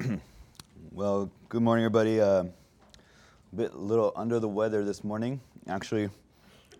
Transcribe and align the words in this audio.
Well, 0.92 1.30
good 1.48 1.62
morning, 1.62 1.84
everybody. 1.84 2.20
Uh, 2.20 2.44
a 2.44 2.46
bit, 3.54 3.72
a 3.72 3.78
little 3.78 4.12
under 4.16 4.40
the 4.40 4.48
weather 4.48 4.84
this 4.84 5.04
morning. 5.04 5.40
Actually, 5.68 6.10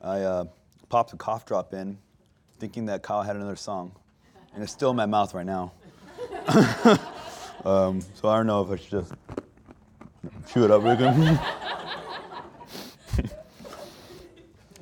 I 0.03 0.21
uh, 0.21 0.45
popped 0.89 1.13
a 1.13 1.17
cough 1.17 1.47
drop 1.47 1.73
in, 1.73 1.97
thinking 2.59 2.87
that 2.87 3.03
Kyle 3.03 3.23
had 3.23 3.37
another 3.37 3.57
song, 3.57 3.93
and 4.53 4.63
it's 4.63 4.73
still 4.73 4.91
in 4.91 4.97
my 4.97 5.07
mouth 5.07 5.33
right 5.33 5.47
now. 5.47 5.73
um, 7.65 8.01
so 8.15 8.29
I 8.29 8.37
don't 8.37 8.47
know 8.47 8.63
if 8.63 8.71
I 8.71 8.77
should 8.77 8.91
just 8.91 9.13
chew 10.53 10.65
it 10.65 10.71
up 10.71 10.83
real 10.83 11.39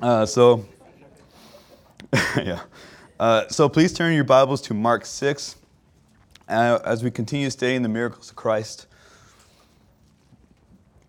uh, 0.01 0.25
so, 0.25 0.65
yeah. 2.37 2.61
Uh, 3.19 3.47
so 3.49 3.69
please 3.69 3.93
turn 3.93 4.13
your 4.13 4.23
Bibles 4.23 4.61
to 4.61 4.73
Mark 4.73 5.05
6 5.05 5.55
uh, 6.49 6.79
as 6.83 7.03
we 7.03 7.11
continue 7.11 7.49
studying 7.49 7.83
the 7.83 7.89
miracles 7.89 8.29
of 8.29 8.35
Christ. 8.35 8.87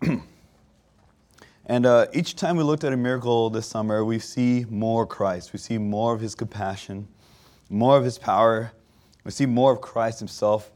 and 1.65 1.85
uh, 1.85 2.05
each 2.13 2.35
time 2.35 2.55
we 2.57 2.63
looked 2.63 2.83
at 2.83 2.93
a 2.93 2.97
miracle 2.97 3.49
this 3.49 3.65
summer, 3.65 4.05
we 4.05 4.19
see 4.19 4.65
more 4.69 5.05
Christ. 5.05 5.51
We 5.53 5.59
see 5.59 5.77
more 5.77 6.13
of 6.13 6.21
his 6.21 6.35
compassion, 6.35 7.07
more 7.69 7.97
of 7.97 8.05
his 8.05 8.17
power. 8.17 8.71
We 9.23 9.31
see 9.31 9.45
more 9.45 9.71
of 9.73 9.81
Christ 9.81 10.19
himself. 10.19 10.71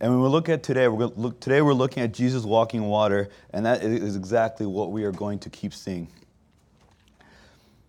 And 0.00 0.12
when 0.12 0.22
we 0.22 0.28
look 0.28 0.48
at 0.48 0.62
today, 0.62 0.86
we're 0.86 1.06
look, 1.06 1.40
today 1.40 1.60
we're 1.60 1.72
looking 1.72 2.04
at 2.04 2.12
Jesus 2.12 2.44
walking 2.44 2.84
water, 2.84 3.30
and 3.52 3.66
that 3.66 3.82
is 3.82 4.14
exactly 4.14 4.64
what 4.64 4.92
we 4.92 5.02
are 5.04 5.10
going 5.10 5.40
to 5.40 5.50
keep 5.50 5.74
seeing. 5.74 6.06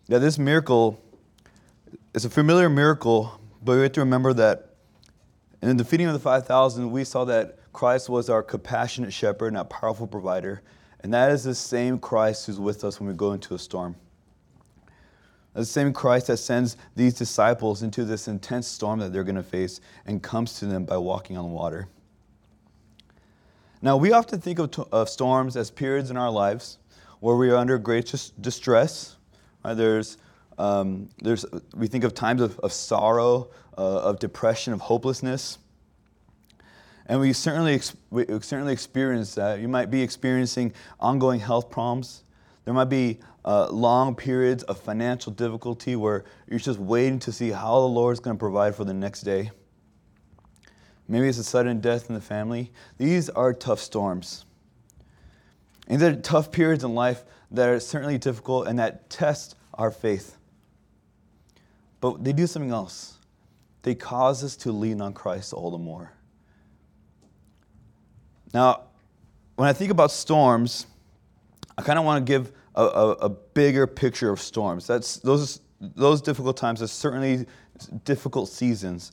Now, 0.08 0.18
this 0.18 0.40
miracle 0.40 1.00
is 2.16 2.26
a 2.26 2.30
familiar 2.32 2.68
miracle, 2.68 3.40
but 3.64 3.76
we 3.76 3.84
have 3.84 3.92
to 3.92 4.00
remember 4.00 4.34
that 4.34 4.69
in 5.62 5.78
the 5.78 5.84
feeding 5.84 6.08
of 6.08 6.14
the 6.14 6.20
5,000, 6.20 6.90
we 6.92 7.04
saw 7.04 7.26
that 7.26 7.58
Christ 7.74 8.10
was 8.10 8.30
our 8.30 8.42
compassionate 8.42 9.14
shepherd 9.14 9.48
and 9.48 9.58
our 9.58 9.66
powerful 9.66 10.08
provider. 10.08 10.62
And 11.02 11.14
that 11.14 11.32
is 11.32 11.44
the 11.44 11.56
same 11.56 12.00
Christ 12.00 12.46
who's 12.46 12.60
with 12.60 12.84
us 12.84 13.00
when 13.00 13.08
we 13.08 13.16
go 13.16 13.34
into 13.34 13.56
a 13.56 13.60
storm. 13.60 13.96
The 15.54 15.66
same 15.66 15.92
Christ 15.92 16.28
that 16.28 16.38
sends 16.38 16.78
these 16.96 17.14
disciples 17.16 17.84
into 17.84 18.06
this 18.06 18.28
intense 18.28 18.68
storm 18.68 19.00
that 19.00 19.12
they're 19.12 19.24
going 19.24 19.36
to 19.36 19.44
face 19.44 19.82
and 20.06 20.22
comes 20.22 20.60
to 20.60 20.66
them 20.66 20.86
by 20.86 20.98
walking 20.98 21.38
on 21.38 21.52
water. 21.52 21.88
Now, 23.82 23.98
we 23.98 24.12
often 24.12 24.40
think 24.42 24.60
of, 24.60 24.78
of 24.92 25.10
storms 25.10 25.58
as 25.58 25.72
periods 25.72 26.12
in 26.12 26.18
our 26.18 26.32
lives 26.32 26.78
where 27.20 27.36
we 27.36 27.50
are 27.50 27.58
under 27.58 27.78
great 27.78 28.14
distress. 28.40 29.16
Right? 29.64 29.74
There's, 29.74 30.18
um, 30.60 31.10
there's, 31.22 31.46
we 31.74 31.88
think 31.88 32.04
of 32.04 32.14
times 32.14 32.42
of, 32.42 32.60
of 32.60 32.74
sorrow, 32.74 33.50
uh, 33.78 34.02
of 34.02 34.20
depression, 34.20 34.74
of 34.74 34.82
hopelessness. 34.82 35.58
And 37.06 37.20
we 37.22 37.32
certainly, 37.34 37.82
we 38.12 38.26
certainly 38.42 38.74
experience 38.74 39.34
that. 39.36 39.62
You 39.62 39.70
might 39.70 39.90
be 39.90 40.02
experiencing 40.02 40.74
ongoing 41.00 41.40
health 41.40 41.72
problems. 41.72 42.24
There 42.66 42.74
might 42.74 42.90
be 42.90 43.20
uh, 43.46 43.70
long 43.72 44.16
periods 44.16 44.64
of 44.64 44.78
financial 44.78 45.32
difficulty 45.32 45.96
where 45.96 46.26
you're 46.48 46.60
just 46.60 46.78
waiting 46.78 47.20
to 47.20 47.32
see 47.32 47.52
how 47.52 47.80
the 47.80 47.88
Lord 47.88 48.14
is 48.14 48.20
going 48.20 48.36
to 48.36 48.40
provide 48.40 48.76
for 48.76 48.84
the 48.84 48.94
next 48.94 49.22
day. 49.22 49.52
Maybe 51.08 51.30
it's 51.30 51.40
a 51.40 51.44
sudden 51.44 51.80
death 51.80 52.10
in 52.10 52.16
the 52.16 52.22
family. 52.22 52.72
These 52.98 53.30
are 53.30 53.54
tough 53.54 53.80
storms. 53.80 54.46
And 55.88 56.00
they're 56.00 56.18
tough 56.18 56.52
periods 56.52 56.84
in 56.84 56.94
life 56.94 57.24
that 57.50 57.70
are 57.70 57.80
certainly 57.80 58.18
difficult 58.18 58.68
and 58.68 58.78
that 58.78 59.10
test 59.10 59.56
our 59.74 59.90
faith. 59.90 60.36
But 62.02 62.24
they 62.24 62.34
do 62.34 62.48
something 62.48 62.72
else 62.72 63.20
they 63.82 63.96
cause 63.96 64.44
us 64.44 64.56
to 64.58 64.72
lean 64.72 65.02
on 65.02 65.14
Christ 65.14 65.54
all 65.54 65.72
the 65.72 65.78
more. 65.78 66.12
Now, 68.54 68.84
when 69.56 69.70
I 69.70 69.74
think 69.74 69.92
about 69.92 70.12
storms, 70.12 70.86
I 71.78 71.82
kind 71.82 72.00
of 72.00 72.06
want 72.06 72.26
to 72.26 72.30
give 72.30 72.52
a, 72.76 72.84
a, 72.84 73.10
a, 73.12 73.30
bigger 73.30 73.88
picture 73.88 74.30
of 74.30 74.40
storms. 74.40 74.88
That's, 74.88 75.18
those, 75.18 75.62
those 75.80 76.22
difficult 76.22 76.58
times 76.58 76.82
are 76.82 76.88
certainly 76.88 77.46
difficult 78.06 78.50
seasons. 78.50 79.12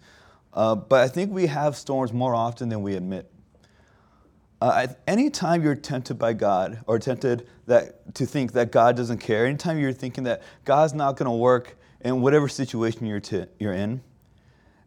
Uh, 0.52 0.74
but 0.74 1.00
I 1.00 1.08
think 1.08 1.32
we 1.32 1.46
have 1.46 1.76
storms 1.76 2.12
more 2.12 2.34
often 2.34 2.68
than 2.68 2.82
we 2.82 2.94
admit. 2.94 3.30
Uh, 4.60 4.86
anytime 5.06 5.62
you're 5.62 5.74
tempted 5.74 6.14
by 6.14 6.32
God 6.32 6.80
or 6.86 6.98
tempted 6.98 7.46
that, 7.66 8.14
to 8.14 8.24
think 8.24 8.52
that 8.52 8.72
God 8.72 8.96
doesn't 8.96 9.18
care, 9.18 9.46
anytime 9.46 9.78
you're 9.78 9.92
thinking 9.92 10.24
that 10.24 10.42
God's 10.64 10.94
not 10.94 11.16
going 11.16 11.26
to 11.26 11.36
work 11.36 11.76
in 12.06 12.20
whatever 12.20 12.48
situation 12.48 13.06
you're, 13.06 13.20
you're 13.58 13.72
in, 13.72 14.00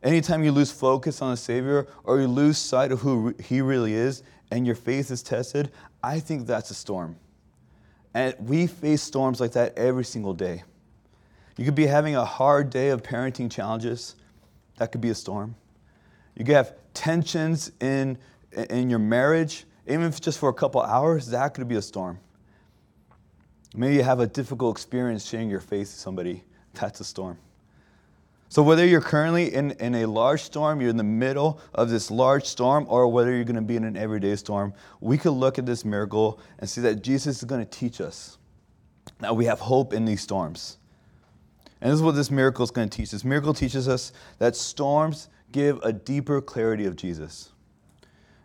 Anytime 0.02 0.46
you 0.46 0.52
lose 0.52 0.72
focus 0.72 1.22
on 1.22 1.32
the 1.32 1.38
Savior 1.38 1.86
or 2.06 2.22
you 2.22 2.28
lose 2.28 2.58
sight 2.58 2.92
of 2.92 3.02
who 3.02 3.36
He 3.40 3.62
really 3.62 3.94
is 3.94 4.24
and 4.50 4.66
your 4.66 4.76
faith 4.76 5.12
is 5.12 5.22
tested, 5.22 5.72
I 6.02 6.20
think 6.20 6.48
that's 6.48 6.72
a 6.72 6.74
storm. 6.74 7.18
And 8.14 8.34
we 8.40 8.66
face 8.66 9.02
storms 9.02 9.42
like 9.42 9.52
that 9.54 9.78
every 9.78 10.06
single 10.06 10.34
day. 10.34 10.64
You 11.58 11.66
could 11.66 11.76
be 11.76 11.86
having 11.86 12.16
a 12.16 12.24
hard 12.24 12.70
day 12.70 12.90
of 12.90 13.04
parenting 13.04 13.52
challenges, 13.52 14.16
that 14.78 14.94
could 14.94 15.02
be 15.02 15.10
a 15.10 15.16
storm. 15.16 15.56
You 16.36 16.46
could 16.46 16.56
have 16.56 16.74
tensions 16.94 17.74
in, 17.82 18.18
in 18.70 18.90
your 18.90 19.00
marriage, 19.00 19.66
even 19.86 20.04
if 20.04 20.14
it's 20.14 20.20
just 20.22 20.40
for 20.40 20.48
a 20.48 20.54
couple 20.54 20.82
hours, 20.82 21.28
that 21.28 21.54
could 21.54 21.68
be 21.68 21.76
a 21.76 21.82
storm. 21.82 22.20
Maybe 23.76 23.96
you 23.96 24.04
have 24.04 24.22
a 24.22 24.28
difficult 24.28 24.78
experience 24.78 25.26
sharing 25.26 25.50
your 25.50 25.60
faith 25.60 25.88
to 25.88 26.00
somebody, 26.00 26.44
that's 26.74 27.00
a 27.00 27.04
storm. 27.04 27.38
So, 28.52 28.64
whether 28.64 28.86
you're 28.86 29.02
currently 29.02 29.54
in, 29.54 29.72
in 29.72 29.94
a 29.94 30.08
large 30.08 30.42
storm, 30.42 30.82
you're 30.82 30.90
in 30.90 30.98
the 30.98 31.04
middle 31.04 31.62
of 31.76 31.92
this 31.92 32.10
large 32.10 32.46
storm, 32.46 32.88
or 32.90 33.08
whether 33.08 33.32
you're 33.32 33.44
going 33.44 33.56
to 33.56 33.62
be 33.62 33.76
in 33.76 33.84
an 33.84 33.96
everyday 33.96 34.36
storm, 34.36 34.74
we 35.02 35.20
could 35.20 35.32
look 35.32 35.60
at 35.60 35.68
this 35.68 35.86
miracle 35.86 36.40
and 36.58 36.68
see 36.68 36.82
that 36.82 37.04
Jesus 37.04 37.38
is 37.38 37.44
going 37.44 37.64
to 37.64 37.70
teach 37.70 38.02
us 38.02 38.40
that 39.20 39.36
we 39.36 39.46
have 39.46 39.60
hope 39.60 39.94
in 39.94 40.04
these 40.06 40.22
storms. 40.22 40.78
And 41.82 41.92
this 41.92 41.98
is 41.98 42.04
what 42.04 42.16
this 42.16 42.32
miracle 42.32 42.64
is 42.64 42.72
going 42.72 42.90
to 42.90 42.98
teach. 42.98 43.12
This 43.12 43.24
miracle 43.24 43.54
teaches 43.54 43.88
us 43.88 44.12
that 44.40 44.56
storms 44.56 45.30
give 45.52 45.80
a 45.84 45.94
deeper 45.94 46.42
clarity 46.42 46.86
of 46.86 46.96
Jesus. 46.96 47.52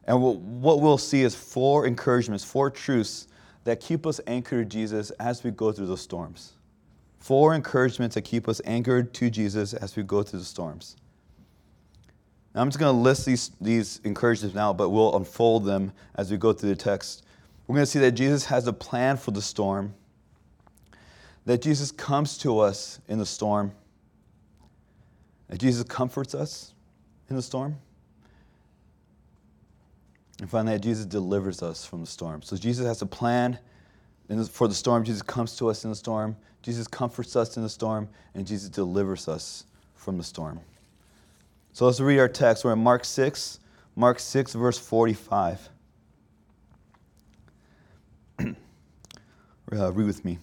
And 0.06 0.20
what 0.20 0.80
we'll 0.80 0.98
see 0.98 1.22
is 1.22 1.34
four 1.34 1.86
encouragements, 1.86 2.44
four 2.44 2.70
truths 2.70 3.28
that 3.64 3.80
keep 3.80 4.06
us 4.06 4.20
anchored 4.26 4.70
to 4.70 4.76
Jesus 4.76 5.10
as 5.12 5.42
we 5.42 5.50
go 5.50 5.72
through 5.72 5.86
the 5.86 5.96
storms. 5.96 6.52
Four 7.24 7.54
encouragements 7.54 8.16
that 8.16 8.22
keep 8.26 8.50
us 8.50 8.60
anchored 8.66 9.14
to 9.14 9.30
Jesus 9.30 9.72
as 9.72 9.96
we 9.96 10.02
go 10.02 10.22
through 10.22 10.40
the 10.40 10.44
storms. 10.44 10.94
Now, 12.54 12.60
I'm 12.60 12.68
just 12.68 12.78
going 12.78 12.94
to 12.94 13.00
list 13.00 13.24
these, 13.24 13.50
these 13.62 13.98
encouragements 14.04 14.54
now, 14.54 14.74
but 14.74 14.90
we'll 14.90 15.16
unfold 15.16 15.64
them 15.64 15.92
as 16.16 16.30
we 16.30 16.36
go 16.36 16.52
through 16.52 16.68
the 16.68 16.76
text. 16.76 17.24
We're 17.66 17.76
going 17.76 17.86
to 17.86 17.90
see 17.90 18.00
that 18.00 18.12
Jesus 18.12 18.44
has 18.44 18.66
a 18.66 18.74
plan 18.74 19.16
for 19.16 19.30
the 19.30 19.40
storm, 19.40 19.94
that 21.46 21.62
Jesus 21.62 21.90
comes 21.90 22.36
to 22.38 22.58
us 22.58 23.00
in 23.08 23.18
the 23.18 23.24
storm, 23.24 23.72
that 25.48 25.56
Jesus 25.56 25.82
comforts 25.82 26.34
us 26.34 26.74
in 27.30 27.36
the 27.36 27.42
storm, 27.42 27.78
and 30.40 30.50
finally, 30.50 30.74
that 30.74 30.82
Jesus 30.82 31.06
delivers 31.06 31.62
us 31.62 31.86
from 31.86 32.02
the 32.02 32.06
storm. 32.06 32.42
So, 32.42 32.54
Jesus 32.58 32.86
has 32.86 33.00
a 33.00 33.06
plan 33.06 33.58
for 34.50 34.68
the 34.68 34.74
storm. 34.74 35.04
Jesus 35.04 35.22
comes 35.22 35.56
to 35.56 35.68
us 35.68 35.84
in 35.84 35.90
the 35.90 35.96
storm. 35.96 36.36
Jesus 36.62 36.86
comforts 36.86 37.36
us 37.36 37.56
in 37.56 37.62
the 37.62 37.68
storm, 37.68 38.08
and 38.34 38.46
Jesus 38.46 38.70
delivers 38.70 39.28
us 39.28 39.66
from 39.94 40.16
the 40.16 40.24
storm. 40.24 40.60
So 41.72 41.86
let's 41.86 42.00
read 42.00 42.18
our 42.18 42.28
text. 42.28 42.64
We're 42.64 42.72
in 42.72 42.78
Mark 42.78 43.04
6, 43.04 43.60
Mark 43.96 44.18
6, 44.18 44.54
verse 44.54 44.78
45. 44.78 45.68
uh, 48.38 48.54
read 49.70 50.06
with 50.06 50.24
me. 50.24 50.38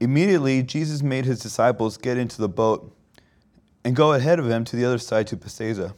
Immediately, 0.00 0.62
Jesus 0.62 1.02
made 1.02 1.24
his 1.24 1.40
disciples 1.40 1.96
get 1.96 2.16
into 2.16 2.40
the 2.40 2.48
boat 2.48 2.94
and 3.84 3.94
go 3.94 4.12
ahead 4.12 4.38
of 4.38 4.48
him 4.50 4.64
to 4.64 4.76
the 4.76 4.84
other 4.84 4.98
side 4.98 5.26
to 5.28 5.36
Bethsaida, 5.36 5.94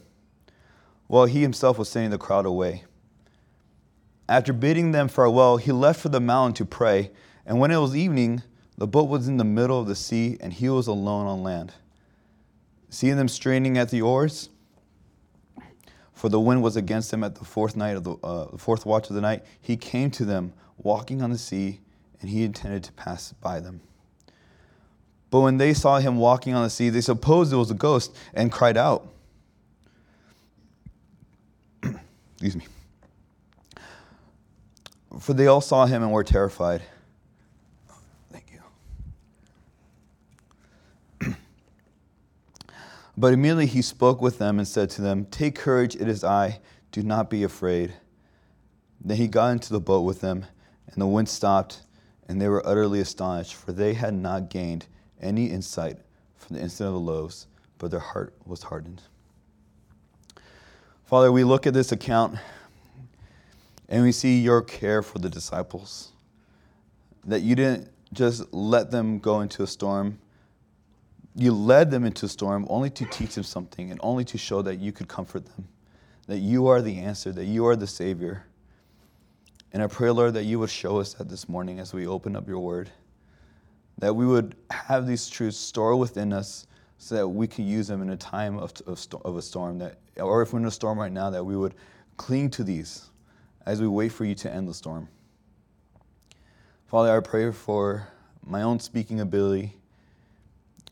while 1.07 1.25
he 1.25 1.41
himself 1.41 1.77
was 1.77 1.89
sending 1.89 2.11
the 2.11 2.17
crowd 2.17 2.45
away. 2.45 2.83
After 4.31 4.53
bidding 4.53 4.93
them 4.93 5.09
farewell, 5.09 5.57
he 5.57 5.73
left 5.73 5.99
for 5.99 6.07
the 6.07 6.21
mountain 6.21 6.53
to 6.53 6.65
pray, 6.65 7.11
and 7.45 7.59
when 7.59 7.69
it 7.69 7.75
was 7.75 7.97
evening, 7.97 8.43
the 8.77 8.87
boat 8.87 9.09
was 9.09 9.27
in 9.27 9.35
the 9.35 9.43
middle 9.43 9.77
of 9.77 9.87
the 9.87 9.95
sea, 9.95 10.37
and 10.39 10.53
he 10.53 10.69
was 10.69 10.87
alone 10.87 11.27
on 11.27 11.43
land. 11.43 11.73
Seeing 12.89 13.17
them 13.17 13.27
straining 13.27 13.77
at 13.77 13.89
the 13.89 14.01
oars, 14.01 14.47
for 16.13 16.29
the 16.29 16.39
wind 16.39 16.63
was 16.63 16.77
against 16.77 17.11
them 17.11 17.25
at 17.25 17.35
the 17.35 17.43
fourth 17.43 17.75
night 17.75 17.97
of 17.97 18.05
the, 18.05 18.13
uh, 18.23 18.55
fourth 18.55 18.85
watch 18.85 19.09
of 19.09 19.15
the 19.15 19.21
night, 19.21 19.43
he 19.59 19.75
came 19.75 20.09
to 20.11 20.23
them, 20.23 20.53
walking 20.77 21.21
on 21.21 21.31
the 21.31 21.37
sea, 21.37 21.81
and 22.21 22.29
he 22.29 22.45
intended 22.45 22.85
to 22.85 22.93
pass 22.93 23.33
by 23.33 23.59
them. 23.59 23.81
But 25.29 25.41
when 25.41 25.57
they 25.57 25.73
saw 25.73 25.99
him 25.99 26.15
walking 26.15 26.55
on 26.55 26.63
the 26.63 26.69
sea, 26.69 26.87
they 26.87 27.01
supposed 27.01 27.51
it 27.51 27.57
was 27.57 27.69
a 27.69 27.73
ghost 27.73 28.15
and 28.33 28.49
cried 28.49 28.77
out. 28.77 29.09
Excuse 31.83 32.55
me. 32.55 32.65
For 35.19 35.33
they 35.33 35.47
all 35.47 35.61
saw 35.61 35.85
him 35.85 36.03
and 36.03 36.11
were 36.11 36.23
terrified. 36.23 36.81
Thank 38.31 38.53
you. 41.21 41.35
but 43.17 43.33
immediately 43.33 43.65
he 43.65 43.81
spoke 43.81 44.21
with 44.21 44.37
them 44.37 44.57
and 44.57 44.67
said 44.67 44.89
to 44.91 45.01
them, 45.01 45.25
Take 45.25 45.55
courage, 45.55 45.95
it 45.95 46.07
is 46.07 46.23
I. 46.23 46.59
Do 46.91 47.03
not 47.03 47.29
be 47.29 47.43
afraid. 47.43 47.93
Then 49.03 49.17
he 49.17 49.27
got 49.27 49.51
into 49.51 49.73
the 49.73 49.79
boat 49.79 50.01
with 50.01 50.21
them, 50.21 50.45
and 50.87 51.01
the 51.01 51.07
wind 51.07 51.27
stopped, 51.27 51.81
and 52.27 52.41
they 52.41 52.47
were 52.47 52.65
utterly 52.65 52.99
astonished, 52.99 53.55
for 53.55 53.71
they 53.71 53.93
had 53.93 54.13
not 54.13 54.49
gained 54.49 54.85
any 55.19 55.47
insight 55.47 55.97
from 56.35 56.55
the 56.55 56.61
instant 56.61 56.87
of 56.87 56.93
the 56.93 56.99
loaves, 56.99 57.47
but 57.77 57.91
their 57.91 57.99
heart 57.99 58.33
was 58.45 58.63
hardened. 58.63 59.01
Father, 61.05 61.31
we 61.31 61.43
look 61.43 61.67
at 61.67 61.73
this 61.73 61.91
account 61.91 62.37
and 63.91 64.03
we 64.03 64.13
see 64.13 64.39
your 64.39 64.61
care 64.61 65.03
for 65.03 65.19
the 65.19 65.29
disciples. 65.29 66.13
That 67.25 67.41
you 67.41 67.55
didn't 67.55 67.89
just 68.13 68.51
let 68.53 68.89
them 68.89 69.19
go 69.19 69.41
into 69.41 69.63
a 69.63 69.67
storm, 69.67 70.17
you 71.35 71.53
led 71.53 71.91
them 71.91 72.05
into 72.05 72.25
a 72.25 72.29
storm 72.29 72.65
only 72.69 72.89
to 72.89 73.05
teach 73.05 73.35
them 73.35 73.43
something 73.43 73.91
and 73.91 73.99
only 74.01 74.23
to 74.25 74.37
show 74.37 74.61
that 74.63 74.79
you 74.79 74.91
could 74.91 75.07
comfort 75.07 75.45
them, 75.45 75.67
that 76.27 76.39
you 76.39 76.67
are 76.67 76.81
the 76.81 76.99
answer, 76.99 77.31
that 77.33 77.45
you 77.45 77.65
are 77.67 77.75
the 77.75 77.85
Savior. 77.85 78.45
And 79.73 79.83
I 79.83 79.87
pray, 79.87 80.09
Lord, 80.09 80.33
that 80.33 80.43
you 80.43 80.59
would 80.59 80.69
show 80.69 80.99
us 80.99 81.13
that 81.15 81.29
this 81.29 81.47
morning 81.47 81.79
as 81.79 81.93
we 81.93 82.07
open 82.07 82.35
up 82.35 82.47
your 82.47 82.59
word, 82.59 82.89
that 83.97 84.13
we 84.13 84.25
would 84.25 84.55
have 84.71 85.05
these 85.05 85.29
truths 85.29 85.57
store 85.57 85.95
within 85.97 86.33
us 86.33 86.65
so 86.97 87.15
that 87.15 87.27
we 87.27 87.45
can 87.45 87.67
use 87.67 87.87
them 87.87 88.01
in 88.01 88.09
a 88.09 88.17
time 88.17 88.57
of, 88.57 88.73
of, 88.87 89.05
of 89.25 89.37
a 89.37 89.41
storm, 89.41 89.79
that, 89.79 89.99
or 90.17 90.41
if 90.41 90.53
we're 90.53 90.59
in 90.59 90.65
a 90.65 90.71
storm 90.71 90.97
right 90.97 91.11
now, 91.11 91.29
that 91.29 91.43
we 91.43 91.57
would 91.57 91.75
cling 92.17 92.49
to 92.51 92.63
these 92.63 93.10
as 93.65 93.81
we 93.81 93.87
wait 93.87 94.11
for 94.11 94.25
you 94.25 94.35
to 94.35 94.51
end 94.51 94.67
the 94.67 94.73
storm. 94.73 95.07
Father, 96.87 97.15
I 97.15 97.19
pray 97.21 97.51
for 97.51 98.07
my 98.45 98.63
own 98.63 98.79
speaking 98.79 99.19
ability. 99.19 99.73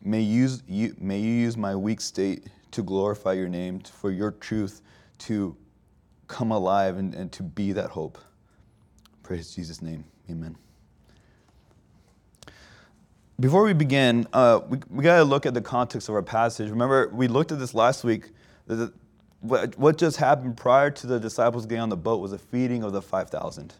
May, 0.01 0.21
use, 0.21 0.63
you, 0.67 0.95
may 0.99 1.19
you 1.19 1.33
use 1.33 1.57
my 1.57 1.75
weak 1.75 1.99
state 1.99 2.47
to 2.71 2.83
glorify 2.83 3.33
your 3.33 3.49
name, 3.49 3.79
for 3.81 4.11
your 4.11 4.31
truth 4.31 4.81
to 5.19 5.57
come 6.27 6.51
alive 6.51 6.97
and, 6.97 7.13
and 7.13 7.31
to 7.33 7.43
be 7.43 7.73
that 7.73 7.89
hope. 7.89 8.17
Praise 9.23 9.53
Jesus' 9.53 9.81
name. 9.81 10.05
Amen. 10.29 10.55
Before 13.39 13.63
we 13.63 13.73
begin, 13.73 14.27
uh, 14.31 14.61
we, 14.67 14.79
we 14.89 15.03
got 15.03 15.17
to 15.17 15.23
look 15.23 15.45
at 15.45 15.53
the 15.53 15.61
context 15.61 16.09
of 16.09 16.15
our 16.15 16.21
passage. 16.21 16.69
Remember, 16.69 17.09
we 17.09 17.27
looked 17.27 17.51
at 17.51 17.59
this 17.59 17.73
last 17.73 18.03
week. 18.03 18.31
The, 18.67 18.93
what, 19.41 19.97
just 19.97 20.17
happened 20.17 20.57
prior 20.57 20.91
to 20.91 21.07
the 21.07 21.19
disciples 21.19 21.65
getting 21.65 21.81
on 21.81 21.89
the 21.89 21.97
boat 21.97 22.19
was 22.19 22.33
a 22.33 22.37
feeding 22.37 22.83
of 22.83 22.91
the 22.91 23.01
5,000. 23.01 23.73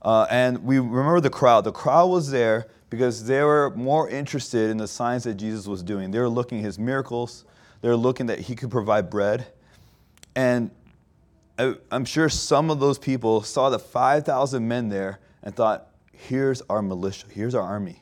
Uh, 0.00 0.26
and 0.30 0.64
we 0.64 0.78
remember 0.78 1.20
the 1.20 1.30
crowd. 1.30 1.64
The 1.64 1.72
crowd 1.72 2.06
was 2.06 2.30
there 2.30 2.66
because 2.90 3.24
they 3.24 3.42
were 3.42 3.70
more 3.70 4.08
interested 4.08 4.70
in 4.70 4.76
the 4.76 4.88
signs 4.88 5.24
that 5.24 5.34
Jesus 5.34 5.66
was 5.66 5.82
doing. 5.82 6.10
They 6.10 6.18
were 6.18 6.28
looking 6.28 6.60
his 6.60 6.78
miracles, 6.78 7.44
they 7.80 7.88
were 7.88 7.96
looking 7.96 8.26
that 8.26 8.40
he 8.40 8.54
could 8.54 8.70
provide 8.70 9.10
bread. 9.10 9.46
And 10.34 10.70
I'm 11.90 12.04
sure 12.04 12.28
some 12.28 12.70
of 12.70 12.80
those 12.80 12.98
people 12.98 13.42
saw 13.42 13.70
the 13.70 13.78
5,000 13.78 14.66
men 14.66 14.88
there 14.88 15.20
and 15.42 15.54
thought, 15.54 15.88
here's 16.12 16.62
our 16.62 16.82
militia, 16.82 17.26
here's 17.30 17.54
our 17.54 17.62
army. 17.62 18.01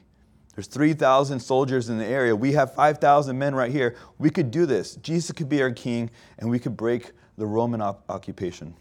There's 0.55 0.67
3,000 0.67 1.38
soldiers 1.41 1.88
in 1.88 1.99
the 1.99 2.05
area. 2.05 2.35
We 2.35 2.52
have 2.52 2.75
5,000 2.75 3.38
men 3.38 3.55
right 3.55 3.70
here. 3.70 3.97
We 4.19 4.31
could 4.31 4.50
do 4.50 4.67
this. 4.67 4.97
Jesus 4.97 5.32
could 5.32 5.49
be 5.49 5.62
our 5.62 5.70
king, 5.70 6.11
and 6.38 6.50
we 6.50 6.58
could 6.58 6.76
break 6.76 7.12
the 7.38 7.47
Roman 7.47 7.81
op- 7.81 8.05
occupation. 8.08 8.75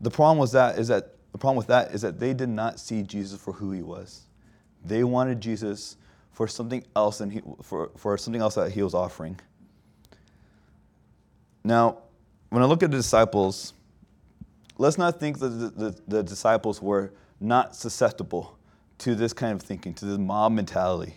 The 0.00 0.10
problem 0.10 0.38
was 0.38 0.52
that 0.52 0.78
is 0.78 0.88
that 0.88 1.14
the 1.32 1.38
problem 1.38 1.56
with 1.56 1.68
that 1.68 1.92
is 1.92 2.02
that 2.02 2.20
they 2.20 2.34
did 2.34 2.48
not 2.48 2.78
see 2.78 3.02
Jesus 3.02 3.40
for 3.40 3.52
who 3.52 3.72
he 3.72 3.82
was. 3.82 4.22
They 4.84 5.02
wanted 5.02 5.40
Jesus 5.40 5.96
for 6.32 6.46
something 6.46 6.84
else 6.94 7.20
and 7.20 7.56
for, 7.62 7.90
for 7.96 8.18
something 8.18 8.42
else 8.42 8.56
that 8.56 8.72
he 8.72 8.82
was 8.82 8.92
offering. 8.92 9.40
Now, 11.62 11.98
when 12.50 12.62
I 12.62 12.66
look 12.66 12.82
at 12.82 12.90
the 12.90 12.96
disciples, 12.96 13.72
let's 14.76 14.98
not 14.98 15.18
think 15.18 15.38
that 15.38 15.48
the, 15.48 15.70
the, 15.70 16.00
the 16.06 16.22
disciples 16.22 16.82
were 16.82 17.12
not 17.40 17.74
susceptible 17.74 18.58
to 18.98 19.14
this 19.14 19.32
kind 19.32 19.52
of 19.52 19.62
thinking, 19.62 19.94
to 19.94 20.04
this 20.04 20.18
mob 20.18 20.52
mentality. 20.52 21.16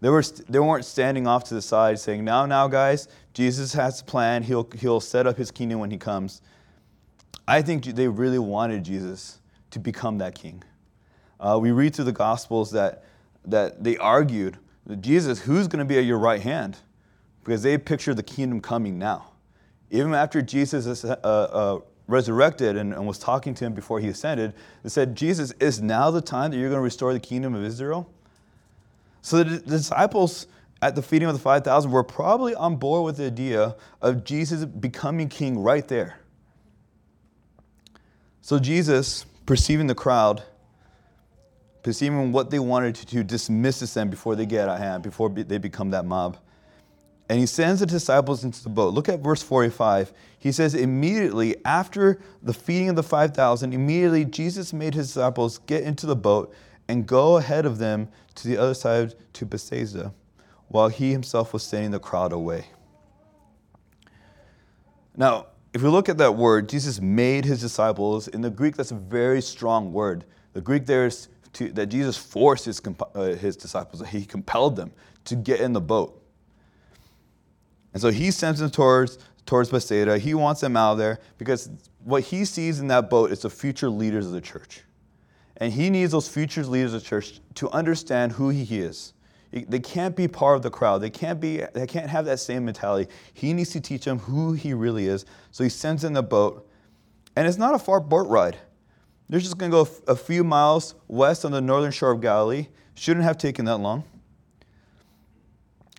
They, 0.00 0.10
were, 0.10 0.22
they 0.48 0.58
weren't 0.58 0.84
standing 0.84 1.26
off 1.26 1.44
to 1.44 1.54
the 1.54 1.62
side 1.62 1.98
saying, 1.98 2.24
now, 2.24 2.44
now, 2.46 2.66
guys, 2.66 3.08
Jesus 3.34 3.72
has 3.74 4.00
a 4.00 4.04
plan. 4.04 4.42
He'll, 4.42 4.68
he'll 4.78 5.00
set 5.00 5.26
up 5.26 5.36
his 5.36 5.50
kingdom 5.50 5.78
when 5.78 5.90
he 5.90 5.98
comes. 5.98 6.42
I 7.46 7.62
think 7.62 7.84
they 7.84 8.08
really 8.08 8.38
wanted 8.38 8.84
Jesus 8.84 9.38
to 9.70 9.78
become 9.78 10.18
that 10.18 10.34
king. 10.34 10.62
Uh, 11.38 11.58
we 11.60 11.70
read 11.70 11.94
through 11.94 12.06
the 12.06 12.12
Gospels 12.12 12.72
that, 12.72 13.04
that 13.44 13.82
they 13.82 13.96
argued, 13.96 14.58
Jesus, 15.00 15.40
who's 15.40 15.68
going 15.68 15.78
to 15.78 15.84
be 15.84 15.98
at 15.98 16.04
your 16.04 16.18
right 16.18 16.40
hand? 16.40 16.78
Because 17.44 17.62
they 17.62 17.78
pictured 17.78 18.16
the 18.16 18.22
kingdom 18.22 18.60
coming 18.60 18.98
now 18.98 19.32
even 19.92 20.14
after 20.14 20.40
Jesus 20.42 21.04
uh, 21.04 21.16
uh, 21.22 21.78
resurrected 22.12 22.76
and, 22.76 22.92
and 22.92 23.06
was 23.06 23.18
talking 23.18 23.54
to 23.54 23.64
him 23.64 23.72
before 23.72 23.98
he 23.98 24.08
ascended, 24.08 24.54
they 24.82 24.88
said, 24.88 25.16
Jesus, 25.16 25.52
is 25.58 25.82
now 25.82 26.10
the 26.10 26.20
time 26.20 26.50
that 26.50 26.58
you're 26.58 26.68
going 26.68 26.78
to 26.78 26.84
restore 26.84 27.12
the 27.12 27.20
kingdom 27.20 27.54
of 27.54 27.64
Israel? 27.64 28.08
So 29.22 29.42
the, 29.42 29.58
disciples 29.58 30.46
at 30.80 30.94
the 30.94 31.02
feeding 31.02 31.28
of 31.28 31.34
the 31.34 31.40
5,000 31.40 31.90
were 31.90 32.04
probably 32.04 32.54
on 32.54 32.76
board 32.76 33.04
with 33.04 33.16
the 33.16 33.26
idea 33.26 33.76
of 34.00 34.24
Jesus 34.24 34.64
becoming 34.64 35.28
king 35.28 35.58
right 35.58 35.86
there. 35.88 36.18
So 38.40 38.58
Jesus, 38.58 39.24
perceiving 39.46 39.86
the 39.86 39.94
crowd, 39.94 40.42
perceiving 41.82 42.32
what 42.32 42.50
they 42.50 42.58
wanted 42.58 42.96
to 42.96 43.06
do, 43.06 43.22
dismisses 43.22 43.94
them 43.94 44.10
before 44.10 44.36
they 44.36 44.46
get 44.46 44.68
out 44.68 44.76
of 44.76 44.78
hand, 44.80 45.02
before 45.02 45.28
they 45.30 45.58
become 45.58 45.90
that 45.90 46.04
mob. 46.04 46.36
And 47.28 47.38
he 47.38 47.46
sends 47.46 47.80
the 47.80 47.86
disciples 47.86 48.44
into 48.44 48.62
the 48.62 48.68
boat. 48.68 48.92
Look 48.94 49.08
at 49.08 49.20
verse 49.20 49.42
45. 49.42 50.12
He 50.38 50.52
says, 50.52 50.74
Immediately 50.74 51.56
after 51.64 52.20
the 52.42 52.52
feeding 52.52 52.88
of 52.88 52.96
the 52.96 53.02
5,000, 53.02 53.72
immediately 53.72 54.24
Jesus 54.24 54.72
made 54.72 54.94
his 54.94 55.06
disciples 55.08 55.58
get 55.58 55.82
into 55.84 56.06
the 56.06 56.16
boat 56.16 56.52
and 56.88 57.06
go 57.06 57.36
ahead 57.36 57.64
of 57.64 57.78
them 57.78 58.08
to 58.34 58.48
the 58.48 58.58
other 58.58 58.74
side 58.74 59.14
to 59.34 59.46
Bethsaida, 59.46 60.12
while 60.68 60.88
he 60.88 61.12
himself 61.12 61.52
was 61.52 61.62
sending 61.62 61.90
the 61.90 61.98
crowd 61.98 62.32
away. 62.32 62.66
Now, 65.16 65.46
if 65.72 65.82
we 65.82 65.88
look 65.88 66.08
at 66.08 66.18
that 66.18 66.34
word, 66.34 66.68
Jesus 66.68 67.00
made 67.00 67.44
his 67.44 67.60
disciples. 67.60 68.28
In 68.28 68.40
the 68.40 68.50
Greek, 68.50 68.76
that's 68.76 68.90
a 68.90 68.96
very 68.96 69.40
strong 69.40 69.92
word. 69.92 70.24
The 70.52 70.60
Greek 70.60 70.86
there 70.86 71.06
is 71.06 71.28
to, 71.54 71.70
that 71.72 71.86
Jesus 71.86 72.16
forced 72.16 72.64
his, 72.64 72.80
uh, 73.14 73.22
his 73.34 73.56
disciples, 73.56 74.06
he 74.08 74.24
compelled 74.24 74.76
them 74.76 74.92
to 75.24 75.36
get 75.36 75.60
in 75.60 75.72
the 75.72 75.80
boat. 75.80 76.21
And 77.92 78.00
so 78.00 78.10
he 78.10 78.30
sends 78.30 78.60
them 78.60 78.70
towards, 78.70 79.18
towards 79.46 79.70
Bethsaida. 79.70 80.18
He 80.18 80.34
wants 80.34 80.60
them 80.60 80.76
out 80.76 80.92
of 80.92 80.98
there 80.98 81.20
because 81.38 81.70
what 82.04 82.22
he 82.24 82.44
sees 82.44 82.80
in 82.80 82.88
that 82.88 83.10
boat 83.10 83.30
is 83.30 83.40
the 83.40 83.50
future 83.50 83.90
leaders 83.90 84.26
of 84.26 84.32
the 84.32 84.40
church. 84.40 84.82
And 85.58 85.72
he 85.72 85.90
needs 85.90 86.12
those 86.12 86.28
future 86.28 86.64
leaders 86.64 86.94
of 86.94 87.02
the 87.02 87.08
church 87.08 87.40
to 87.56 87.70
understand 87.70 88.32
who 88.32 88.48
he 88.48 88.80
is. 88.80 89.12
They 89.52 89.80
can't 89.80 90.16
be 90.16 90.26
part 90.28 90.56
of 90.56 90.62
the 90.62 90.70
crowd. 90.70 91.02
They 91.02 91.10
can't, 91.10 91.38
be, 91.38 91.62
they 91.74 91.86
can't 91.86 92.08
have 92.08 92.24
that 92.24 92.40
same 92.40 92.64
mentality. 92.64 93.10
He 93.34 93.52
needs 93.52 93.70
to 93.70 93.80
teach 93.80 94.06
them 94.06 94.18
who 94.18 94.54
he 94.54 94.72
really 94.72 95.06
is. 95.06 95.26
So 95.50 95.62
he 95.62 95.68
sends 95.68 96.04
in 96.04 96.14
the 96.14 96.22
boat. 96.22 96.66
And 97.36 97.46
it's 97.46 97.58
not 97.58 97.74
a 97.74 97.78
far 97.78 98.00
boat 98.00 98.28
ride. 98.28 98.56
They're 99.28 99.40
just 99.40 99.58
going 99.58 99.70
to 99.70 99.84
go 99.84 99.88
a 100.06 100.16
few 100.16 100.42
miles 100.42 100.94
west 101.06 101.44
on 101.44 101.52
the 101.52 101.60
northern 101.60 101.92
shore 101.92 102.12
of 102.12 102.22
Galilee. 102.22 102.68
Shouldn't 102.94 103.24
have 103.24 103.36
taken 103.36 103.66
that 103.66 103.76
long. 103.76 104.04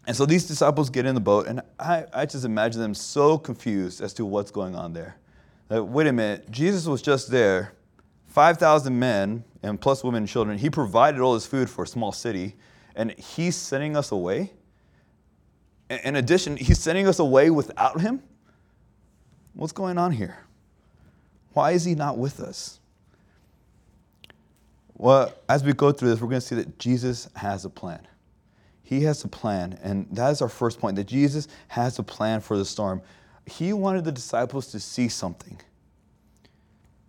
And 0.05 0.15
so 0.15 0.25
these 0.25 0.45
disciples 0.45 0.89
get 0.89 1.05
in 1.05 1.15
the 1.15 1.21
boat, 1.21 1.47
and 1.47 1.61
I, 1.79 2.05
I 2.13 2.25
just 2.25 2.43
imagine 2.43 2.81
them 2.81 2.93
so 2.93 3.37
confused 3.37 4.01
as 4.01 4.13
to 4.15 4.25
what's 4.25 4.51
going 4.51 4.75
on 4.75 4.93
there. 4.93 5.15
Like, 5.69 5.83
wait 5.87 6.07
a 6.07 6.13
minute, 6.13 6.51
Jesus 6.51 6.85
was 6.85 7.01
just 7.01 7.31
there, 7.31 7.73
5,000 8.27 8.97
men, 8.97 9.43
and 9.61 9.79
plus 9.79 10.03
women 10.03 10.23
and 10.23 10.27
children. 10.27 10.57
He 10.57 10.69
provided 10.69 11.21
all 11.21 11.33
this 11.33 11.45
food 11.45 11.69
for 11.69 11.85
a 11.85 11.87
small 11.87 12.11
city, 12.11 12.55
and 12.95 13.11
he's 13.11 13.55
sending 13.55 13.95
us 13.95 14.11
away? 14.11 14.51
In 15.89 16.17
addition, 16.17 16.57
he's 16.57 16.79
sending 16.79 17.07
us 17.07 17.19
away 17.19 17.49
without 17.49 18.01
him? 18.01 18.21
What's 19.53 19.73
going 19.73 19.97
on 19.97 20.11
here? 20.11 20.37
Why 21.53 21.71
is 21.71 21.85
he 21.85 21.95
not 21.95 22.17
with 22.17 22.39
us? 22.39 22.79
Well, 24.95 25.33
as 25.47 25.63
we 25.63 25.73
go 25.73 25.91
through 25.91 26.09
this, 26.09 26.21
we're 26.21 26.29
going 26.29 26.41
to 26.41 26.47
see 26.47 26.55
that 26.55 26.77
Jesus 26.79 27.29
has 27.35 27.65
a 27.65 27.69
plan. 27.69 28.07
He 28.93 29.05
has 29.05 29.23
a 29.23 29.27
plan, 29.27 29.79
and 29.81 30.05
that 30.11 30.29
is 30.29 30.41
our 30.43 30.47
first 30.47 30.79
point 30.79 30.97
that 30.97 31.05
Jesus 31.05 31.47
has 31.69 31.97
a 31.97 32.03
plan 32.03 32.41
for 32.41 32.57
the 32.57 32.63
storm. 32.63 33.01
He 33.47 33.73
wanted 33.73 34.05
the 34.05 34.11
disciples 34.11 34.67
to 34.67 34.79
see 34.79 35.07
something. 35.09 35.59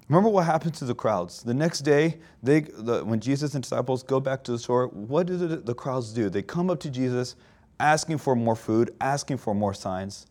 Remember 0.09 0.31
what 0.31 0.47
happened 0.47 0.73
to 0.77 0.87
the 0.87 0.95
crowds. 0.95 1.43
The 1.43 1.53
next 1.53 1.81
day, 1.81 2.21
they, 2.43 2.61
the, 2.61 3.05
when 3.05 3.21
Jesus 3.21 3.55
and 3.55 3.63
disciples 3.63 4.03
go 4.03 4.19
back 4.19 4.43
to 4.45 4.53
the 4.53 4.59
shore, 4.59 4.87
what 4.87 5.27
do 5.27 5.37
the, 5.37 5.57
the 5.57 5.75
crowds 5.75 6.15
do? 6.15 6.31
They 6.31 6.41
come 6.41 6.71
up 6.71 6.81
to 6.81 6.91
Jesus 6.91 7.37
asking 7.79 8.17
for 8.17 8.35
more 8.35 8.57
food, 8.57 8.95
asking 9.03 9.37
for 9.37 9.55
more 9.55 9.75
signs. 9.75 10.27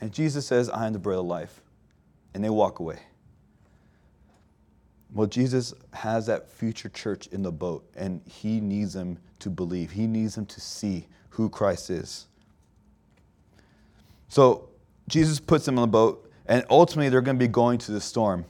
And 0.00 0.10
Jesus 0.10 0.46
says, 0.46 0.70
I 0.70 0.86
am 0.86 0.94
the 0.94 0.98
bread 0.98 1.18
of 1.18 1.26
life. 1.26 1.60
And 2.32 2.42
they 2.42 2.50
walk 2.50 2.78
away. 2.78 3.00
Well, 5.14 5.28
Jesus 5.28 5.72
has 5.92 6.26
that 6.26 6.50
future 6.50 6.88
church 6.88 7.28
in 7.28 7.42
the 7.42 7.52
boat, 7.52 7.88
and 7.94 8.20
he 8.26 8.60
needs 8.60 8.94
them 8.94 9.18
to 9.38 9.48
believe. 9.48 9.92
He 9.92 10.08
needs 10.08 10.34
them 10.34 10.44
to 10.46 10.60
see 10.60 11.06
who 11.30 11.48
Christ 11.48 11.88
is. 11.88 12.26
So 14.28 14.68
Jesus 15.08 15.38
puts 15.38 15.64
them 15.64 15.78
on 15.78 15.88
the 15.88 15.92
boat, 15.92 16.30
And 16.46 16.64
ultimately, 16.68 17.08
they're 17.08 17.20
going 17.20 17.38
to 17.38 17.42
be 17.42 17.48
going 17.48 17.78
to 17.78 17.92
the 17.92 18.00
storm. 18.00 18.44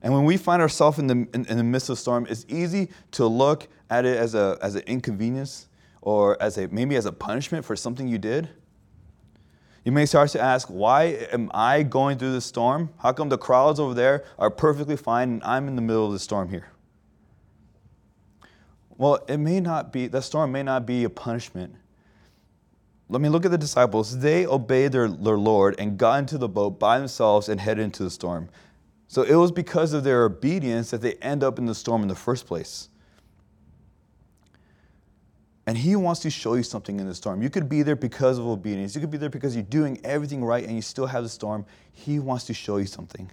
And 0.00 0.14
when 0.14 0.24
we 0.24 0.36
find 0.36 0.62
ourselves 0.62 0.98
in 0.98 1.06
the, 1.06 1.28
in, 1.34 1.44
in, 1.46 1.56
the 1.58 1.64
midst 1.64 1.90
of 1.90 1.94
a 1.94 1.96
storm, 1.96 2.26
it's 2.30 2.46
easy 2.48 2.88
to 3.12 3.26
look 3.26 3.68
at 3.90 4.04
it 4.04 4.16
as, 4.16 4.34
a, 4.34 4.56
as 4.62 4.74
an 4.74 4.82
inconvenience 4.86 5.68
or 6.00 6.40
as 6.40 6.56
a, 6.56 6.68
maybe 6.68 6.96
as 6.96 7.04
a 7.04 7.12
punishment 7.12 7.64
for 7.64 7.76
something 7.76 8.08
you 8.08 8.18
did. 8.18 8.48
You 9.84 9.92
may 9.92 10.06
start 10.06 10.30
to 10.30 10.40
ask, 10.40 10.68
why 10.68 11.04
am 11.32 11.50
I 11.54 11.82
going 11.82 12.18
through 12.18 12.32
the 12.32 12.40
storm? 12.40 12.90
How 12.98 13.12
come 13.12 13.28
the 13.28 13.38
crowds 13.38 13.80
over 13.80 13.94
there 13.94 14.24
are 14.38 14.50
perfectly 14.50 14.96
fine 14.96 15.30
and 15.30 15.44
I'm 15.44 15.68
in 15.68 15.76
the 15.76 15.82
middle 15.82 16.06
of 16.06 16.12
the 16.12 16.18
storm 16.18 16.50
here? 16.50 16.68
Well, 18.96 19.24
it 19.28 19.38
may 19.38 19.60
not 19.60 19.92
be, 19.92 20.08
the 20.08 20.20
storm 20.20 20.50
may 20.52 20.62
not 20.62 20.84
be 20.84 21.04
a 21.04 21.10
punishment. 21.10 21.74
Let 23.08 23.22
me 23.22 23.28
look 23.28 23.44
at 23.44 23.50
the 23.50 23.58
disciples. 23.58 24.18
They 24.18 24.44
obeyed 24.46 24.92
their, 24.92 25.08
their 25.08 25.38
Lord 25.38 25.76
and 25.78 25.96
got 25.96 26.18
into 26.18 26.36
the 26.36 26.48
boat 26.48 26.78
by 26.78 26.98
themselves 26.98 27.48
and 27.48 27.60
headed 27.60 27.84
into 27.84 28.02
the 28.02 28.10
storm. 28.10 28.50
So 29.06 29.22
it 29.22 29.36
was 29.36 29.50
because 29.52 29.94
of 29.94 30.04
their 30.04 30.24
obedience 30.24 30.90
that 30.90 31.00
they 31.00 31.14
end 31.14 31.42
up 31.42 31.58
in 31.58 31.64
the 31.64 31.74
storm 31.74 32.02
in 32.02 32.08
the 32.08 32.14
first 32.14 32.46
place. 32.46 32.90
And 35.68 35.76
he 35.76 35.96
wants 35.96 36.20
to 36.20 36.30
show 36.30 36.54
you 36.54 36.62
something 36.62 36.98
in 36.98 37.06
the 37.06 37.14
storm. 37.14 37.42
You 37.42 37.50
could 37.50 37.68
be 37.68 37.82
there 37.82 37.94
because 37.94 38.38
of 38.38 38.46
obedience. 38.46 38.94
You 38.94 39.02
could 39.02 39.10
be 39.10 39.18
there 39.18 39.28
because 39.28 39.54
you're 39.54 39.64
doing 39.64 40.00
everything 40.02 40.42
right 40.42 40.64
and 40.64 40.74
you 40.74 40.80
still 40.80 41.04
have 41.04 41.22
the 41.22 41.28
storm. 41.28 41.66
He 41.92 42.18
wants 42.18 42.46
to 42.46 42.54
show 42.54 42.78
you 42.78 42.86
something. 42.86 43.30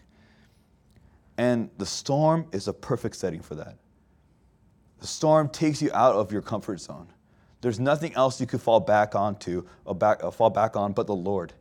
And 1.38 1.70
the 1.78 1.86
storm 1.86 2.48
is 2.52 2.68
a 2.68 2.74
perfect 2.74 3.16
setting 3.16 3.40
for 3.40 3.56
that. 3.56 3.78
The 5.00 5.08
storm 5.08 5.48
takes 5.48 5.82
you 5.82 5.90
out 5.94 6.16
of 6.16 6.34
your 6.34 6.42
comfort 6.42 6.82
zone. 6.82 7.08
There's 7.62 7.80
nothing 7.80 8.14
else 8.16 8.42
you 8.42 8.48
could 8.48 8.62
fall 8.62 8.82
back 8.82 9.16
onto, 9.16 9.66
or 9.86 9.96
back, 9.96 10.22
or 10.22 10.30
fall 10.30 10.50
back 10.50 10.76
on, 10.76 10.92
but 10.92 11.08
the 11.08 11.16
Lord. 11.16 11.54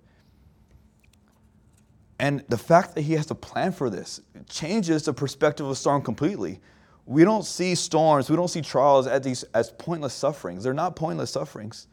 And 2.19 2.43
the 2.49 2.59
fact 2.59 2.97
that 2.97 3.03
He 3.03 3.13
has 3.13 3.31
a 3.31 3.37
plan 3.37 3.71
for 3.71 3.91
this 3.91 4.21
changes 4.49 5.05
the 5.05 5.13
perspective 5.13 5.67
of 5.67 5.71
the 5.71 5.77
storm 5.77 6.03
completely. 6.03 6.61
We 7.07 7.25
don't 7.25 7.45
see 7.45 7.75
storms, 7.75 8.31
we 8.31 8.37
don't 8.37 8.49
see 8.49 8.63
trials 8.63 9.07
as, 9.07 9.23
these, 9.23 9.43
as 9.55 9.71
pointless 9.71 10.15
sufferings. 10.15 10.65
They're 10.65 10.73
not 10.73 10.97
pointless 10.97 11.31
sufferings, 11.31 11.87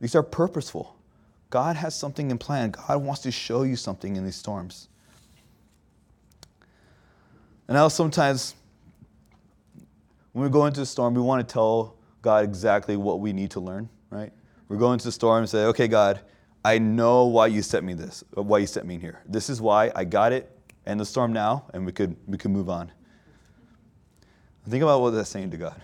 these 0.00 0.14
are 0.14 0.22
purposeful. 0.22 0.96
God 1.50 1.76
has 1.76 1.94
something 1.94 2.30
in 2.30 2.38
plan. 2.38 2.72
God 2.72 3.02
wants 3.02 3.22
to 3.22 3.30
show 3.30 3.62
you 3.62 3.76
something 3.76 4.16
in 4.16 4.24
these 4.24 4.34
storms. 4.34 4.88
And 7.68 7.76
now 7.76 7.88
sometimes 7.88 8.54
when 10.32 10.44
we 10.44 10.50
go 10.50 10.66
into 10.66 10.80
a 10.80 10.86
storm, 10.86 11.14
we 11.14 11.20
want 11.20 11.46
to 11.46 11.52
tell 11.52 11.96
God 12.20 12.44
exactly 12.44 12.96
what 12.96 13.20
we 13.20 13.32
need 13.32 13.50
to 13.52 13.60
learn, 13.60 13.88
right? 14.10 14.32
We're 14.68 14.76
going 14.76 14.98
to 14.98 15.04
the 15.04 15.12
storm 15.12 15.38
and 15.38 15.48
say, 15.48 15.64
okay, 15.66 15.88
God, 15.88 16.20
I 16.64 16.78
know 16.78 17.26
why 17.26 17.46
you 17.46 17.62
set 17.62 17.84
me 17.84 17.94
this, 17.94 18.24
why 18.34 18.58
you 18.58 18.66
set 18.66 18.84
me 18.84 18.96
in 18.96 19.00
here. 19.00 19.22
This 19.28 19.48
is 19.48 19.60
why 19.60 19.92
I 19.94 20.04
got 20.04 20.32
it, 20.32 20.50
and 20.84 20.98
the 20.98 21.06
storm 21.06 21.32
now, 21.32 21.64
and 21.72 21.86
we 21.86 21.92
could 21.92 22.16
we 22.26 22.36
could 22.36 22.50
move 22.50 22.68
on. 22.68 22.90
Think 24.68 24.82
about 24.82 25.00
what 25.00 25.10
that's 25.10 25.30
saying 25.30 25.50
to 25.52 25.56
God. 25.56 25.80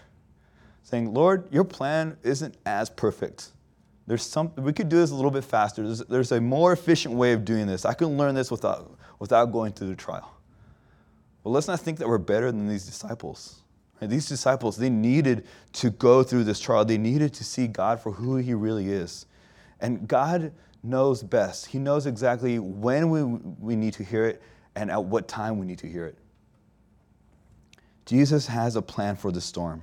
Saying, 0.82 1.14
Lord, 1.14 1.52
your 1.52 1.64
plan 1.64 2.16
isn't 2.22 2.56
as 2.66 2.90
perfect. 2.90 3.52
There's 4.06 4.24
some, 4.24 4.52
we 4.56 4.72
could 4.72 4.88
do 4.88 4.96
this 4.96 5.12
a 5.12 5.14
little 5.14 5.30
bit 5.30 5.44
faster. 5.44 5.82
There's, 5.84 6.00
there's 6.00 6.32
a 6.32 6.40
more 6.40 6.72
efficient 6.72 7.14
way 7.14 7.32
of 7.32 7.44
doing 7.44 7.66
this. 7.66 7.84
I 7.84 7.94
can 7.94 8.18
learn 8.18 8.34
this 8.34 8.50
without, 8.50 8.98
without 9.20 9.46
going 9.46 9.72
through 9.72 9.88
the 9.88 9.96
trial. 9.96 10.36
But 11.44 11.50
let's 11.50 11.68
not 11.68 11.80
think 11.80 11.98
that 11.98 12.08
we're 12.08 12.18
better 12.18 12.50
than 12.50 12.68
these 12.68 12.84
disciples. 12.84 13.60
Right? 14.00 14.10
These 14.10 14.28
disciples, 14.28 14.76
they 14.76 14.90
needed 14.90 15.46
to 15.74 15.90
go 15.90 16.24
through 16.24 16.44
this 16.44 16.58
trial. 16.58 16.84
They 16.84 16.98
needed 16.98 17.32
to 17.34 17.44
see 17.44 17.68
God 17.68 18.00
for 18.00 18.12
who 18.12 18.36
He 18.36 18.54
really 18.54 18.90
is. 18.90 19.26
And 19.80 20.08
God 20.08 20.52
knows 20.82 21.22
best. 21.22 21.66
He 21.66 21.78
knows 21.78 22.06
exactly 22.06 22.58
when 22.58 23.10
we, 23.10 23.22
we 23.22 23.76
need 23.76 23.94
to 23.94 24.04
hear 24.04 24.26
it 24.26 24.42
and 24.74 24.90
at 24.90 25.04
what 25.04 25.28
time 25.28 25.58
we 25.58 25.66
need 25.66 25.78
to 25.78 25.88
hear 25.88 26.06
it. 26.06 26.18
Jesus 28.06 28.46
has 28.46 28.76
a 28.76 28.82
plan 28.82 29.16
for 29.16 29.30
the 29.30 29.40
storm. 29.40 29.82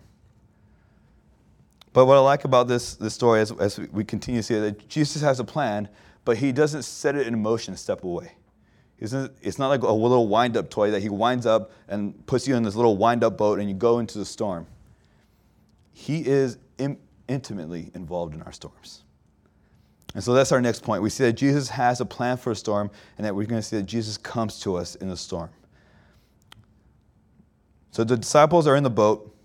But 1.93 2.05
what 2.05 2.17
I 2.17 2.19
like 2.19 2.45
about 2.45 2.67
this, 2.67 2.95
this 2.95 3.13
story 3.13 3.41
as, 3.41 3.51
as 3.53 3.79
we 3.79 4.03
continue 4.03 4.41
to 4.41 4.43
see 4.43 4.55
it, 4.55 4.59
that 4.59 4.89
Jesus 4.89 5.21
has 5.21 5.39
a 5.39 5.43
plan, 5.43 5.89
but 6.25 6.37
he 6.37 6.51
doesn't 6.51 6.83
set 6.83 7.15
it 7.15 7.25
in 7.25 7.41
motion 7.41 7.75
step 7.75 8.03
away. 8.03 8.33
It's 8.99 9.57
not 9.57 9.69
like 9.69 9.81
a 9.81 9.91
little 9.91 10.27
wind 10.27 10.57
up 10.57 10.69
toy 10.69 10.91
that 10.91 11.01
he 11.01 11.09
winds 11.09 11.45
up 11.45 11.71
and 11.87 12.25
puts 12.27 12.47
you 12.47 12.55
in 12.55 12.63
this 12.63 12.75
little 12.75 12.97
wind 12.97 13.23
up 13.23 13.37
boat 13.37 13.59
and 13.59 13.69
you 13.69 13.73
go 13.73 13.99
into 13.99 14.17
the 14.17 14.25
storm. 14.25 14.67
He 15.93 16.25
is 16.27 16.57
in, 16.77 16.97
intimately 17.27 17.91
involved 17.95 18.35
in 18.35 18.41
our 18.41 18.51
storms. 18.51 19.03
And 20.15 20.23
so 20.23 20.33
that's 20.33 20.51
our 20.51 20.59
next 20.59 20.83
point. 20.83 21.01
We 21.01 21.09
see 21.09 21.23
that 21.25 21.33
Jesus 21.33 21.69
has 21.69 22.01
a 22.01 22.05
plan 22.05 22.35
for 22.35 22.51
a 22.51 22.55
storm, 22.55 22.89
and 23.17 23.25
that 23.25 23.35
we're 23.35 23.45
going 23.45 23.61
to 23.61 23.67
see 23.67 23.77
that 23.77 23.83
Jesus 23.83 24.17
comes 24.17 24.59
to 24.61 24.75
us 24.75 24.95
in 24.95 25.07
the 25.07 25.15
storm. 25.15 25.49
So 27.91 28.03
the 28.03 28.17
disciples 28.17 28.67
are 28.67 28.75
in 28.75 28.83
the 28.83 28.89
boat, 28.89 29.35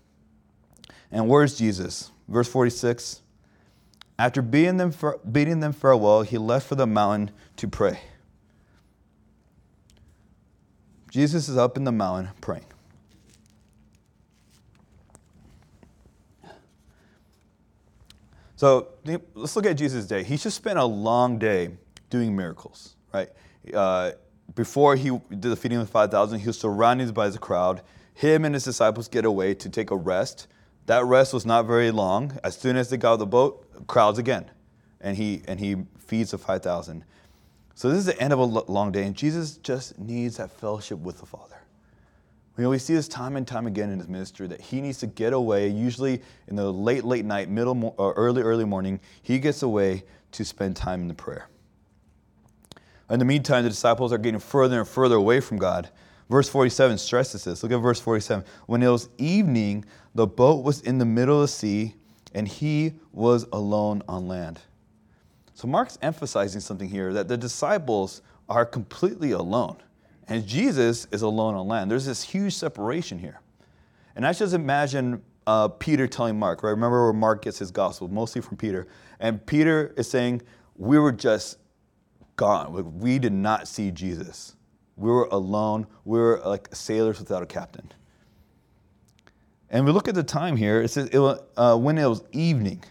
and 1.11 1.27
where's 1.27 1.57
Jesus? 1.57 2.11
Verse 2.27 2.47
46 2.47 3.21
After 4.19 4.41
bidding 4.41 4.77
them, 4.77 4.93
bidding 5.31 5.59
them 5.59 5.73
farewell, 5.73 6.21
he 6.21 6.37
left 6.37 6.67
for 6.67 6.75
the 6.75 6.87
mountain 6.87 7.31
to 7.57 7.67
pray. 7.67 7.99
Jesus 11.09 11.47
is 11.47 11.57
up 11.57 11.77
in 11.77 11.85
the 11.85 11.91
mountain 11.91 12.29
praying. 12.41 12.65
So 18.57 18.87
let's 19.05 19.55
look 19.55 19.65
at 19.65 19.75
Jesus' 19.75 20.07
day. 20.07 20.23
He 20.23 20.37
just 20.37 20.55
spent 20.55 20.79
a 20.79 20.85
long 20.85 21.37
day 21.37 21.71
doing 22.09 22.35
miracles, 22.35 22.95
right? 23.13 23.29
Uh, 23.73 24.11
before 24.55 24.95
he 24.95 25.09
did 25.29 25.41
the 25.41 25.55
feeding 25.55 25.77
of 25.77 25.87
the 25.87 25.91
5,000, 25.91 26.39
he 26.39 26.47
was 26.47 26.57
surrounded 26.57 27.13
by 27.13 27.29
the 27.29 27.37
crowd. 27.37 27.81
Him 28.15 28.45
and 28.45 28.55
his 28.55 28.63
disciples 28.63 29.07
get 29.07 29.25
away 29.25 29.53
to 29.55 29.69
take 29.69 29.91
a 29.91 29.95
rest. 29.95 30.47
That 30.87 31.05
rest 31.05 31.33
was 31.33 31.45
not 31.45 31.65
very 31.65 31.91
long. 31.91 32.37
As 32.43 32.57
soon 32.57 32.77
as 32.77 32.89
they 32.89 32.97
got 32.97 33.09
out 33.09 33.13
of 33.13 33.19
the 33.19 33.25
boat, 33.25 33.87
crowds 33.87 34.17
again. 34.17 34.49
And 35.01 35.17
he, 35.17 35.43
and 35.47 35.59
he 35.59 35.75
feeds 35.99 36.31
the 36.31 36.37
5,000. 36.37 37.03
So 37.75 37.89
this 37.89 37.99
is 37.99 38.05
the 38.05 38.19
end 38.19 38.31
of 38.31 38.39
a 38.39 38.43
long 38.43 38.93
day, 38.93 39.03
and 39.03 39.13
Jesus 39.15 39.57
just 39.57 39.99
needs 39.99 40.37
that 40.37 40.49
fellowship 40.49 40.97
with 40.99 41.19
the 41.19 41.25
Father. 41.25 41.57
We 42.55 42.63
always 42.63 42.83
see 42.83 42.93
this 42.93 43.09
time 43.09 43.35
and 43.35 43.45
time 43.45 43.67
again 43.67 43.89
in 43.89 43.99
his 43.99 44.07
ministry 44.07 44.47
that 44.47 44.61
he 44.61 44.79
needs 44.79 44.99
to 44.99 45.07
get 45.07 45.33
away, 45.33 45.67
usually 45.67 46.21
in 46.47 46.55
the 46.55 46.71
late, 46.71 47.03
late 47.03 47.25
night, 47.25 47.49
middle, 47.49 47.93
or 47.97 48.13
early, 48.13 48.41
early 48.41 48.63
morning. 48.63 49.01
He 49.21 49.39
gets 49.39 49.61
away 49.61 50.05
to 50.31 50.45
spend 50.45 50.77
time 50.77 51.01
in 51.01 51.09
the 51.09 51.13
prayer. 51.13 51.49
In 53.09 53.19
the 53.19 53.25
meantime, 53.25 53.63
the 53.63 53.69
disciples 53.69 54.13
are 54.13 54.17
getting 54.17 54.39
further 54.39 54.79
and 54.79 54.87
further 54.87 55.15
away 55.15 55.41
from 55.41 55.57
God. 55.57 55.89
Verse 56.29 56.49
47 56.49 56.97
stresses 56.97 57.43
this. 57.43 57.61
Look 57.61 57.71
at 57.71 57.77
verse 57.77 57.99
47. 57.99 58.43
When 58.65 58.81
it 58.81 58.87
was 58.87 59.09
evening, 59.17 59.85
the 60.15 60.25
boat 60.25 60.63
was 60.63 60.81
in 60.81 60.97
the 60.97 61.05
middle 61.05 61.35
of 61.35 61.41
the 61.41 61.47
sea, 61.47 61.95
and 62.33 62.47
he 62.47 62.93
was 63.11 63.45
alone 63.53 64.01
on 64.07 64.27
land. 64.27 64.59
So 65.53 65.67
Mark's 65.67 65.97
emphasizing 66.01 66.61
something 66.61 66.89
here 66.89 67.13
that 67.13 67.27
the 67.27 67.37
disciples 67.37 68.21
are 68.49 68.65
completely 68.65 69.31
alone, 69.31 69.77
and 70.27 70.45
Jesus 70.45 71.07
is 71.11 71.21
alone 71.21 71.55
on 71.55 71.67
land. 71.67 71.91
There's 71.91 72.05
this 72.05 72.23
huge 72.23 72.55
separation 72.55 73.19
here. 73.19 73.39
And 74.15 74.25
I 74.25 74.33
just 74.33 74.53
imagine 74.53 75.21
uh, 75.45 75.67
Peter 75.67 76.07
telling 76.07 76.39
Mark, 76.39 76.63
right? 76.63 76.71
Remember 76.71 77.03
where 77.03 77.13
Mark 77.13 77.43
gets 77.43 77.59
his 77.59 77.71
gospel, 77.71 78.07
mostly 78.07 78.41
from 78.41 78.57
Peter. 78.57 78.87
And 79.19 79.45
Peter 79.45 79.93
is 79.97 80.09
saying, 80.09 80.41
We 80.75 80.97
were 80.97 81.11
just 81.11 81.57
gone. 82.35 82.99
We 82.99 83.19
did 83.19 83.33
not 83.33 83.67
see 83.67 83.91
Jesus. 83.91 84.54
We 84.97 85.09
were 85.09 85.27
alone. 85.31 85.87
We 86.05 86.19
were 86.19 86.41
like 86.45 86.73
sailors 86.73 87.19
without 87.19 87.43
a 87.43 87.45
captain. 87.45 87.91
And 89.69 89.85
we 89.85 89.91
look 89.91 90.07
at 90.07 90.15
the 90.15 90.23
time 90.23 90.55
here. 90.55 90.81
It 90.81 90.89
says 90.89 91.09
it 91.09 91.19
was, 91.19 91.41
uh, 91.57 91.77
when 91.77 91.97
it 91.97 92.05
was 92.05 92.23
evening. 92.31 92.83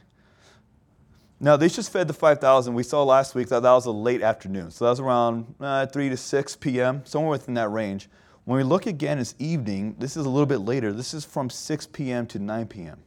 Now, 1.40 1.56
they 1.56 1.68
just 1.68 1.92
fed 1.92 2.08
the 2.08 2.14
5,000. 2.14 2.74
We 2.74 2.82
saw 2.82 3.02
last 3.02 3.34
week 3.34 3.48
that 3.48 3.62
that 3.62 3.72
was 3.72 3.86
a 3.86 3.90
late 3.90 4.22
afternoon. 4.22 4.70
So 4.70 4.84
that 4.84 4.90
was 4.90 5.00
around 5.00 5.54
uh, 5.60 5.86
3 5.86 6.08
to 6.08 6.16
6 6.16 6.56
p.m., 6.56 7.02
somewhere 7.04 7.30
within 7.30 7.54
that 7.54 7.68
range. 7.68 8.08
When 8.44 8.56
we 8.58 8.64
look 8.64 8.86
again, 8.86 9.18
it's 9.18 9.34
evening. 9.38 9.96
This 9.98 10.16
is 10.16 10.26
a 10.26 10.28
little 10.28 10.46
bit 10.46 10.58
later. 10.58 10.92
This 10.92 11.14
is 11.14 11.24
from 11.24 11.50
6 11.50 11.86
p.m. 11.88 12.26
to 12.28 12.38
9 12.38 12.66
p.m. 12.66 13.02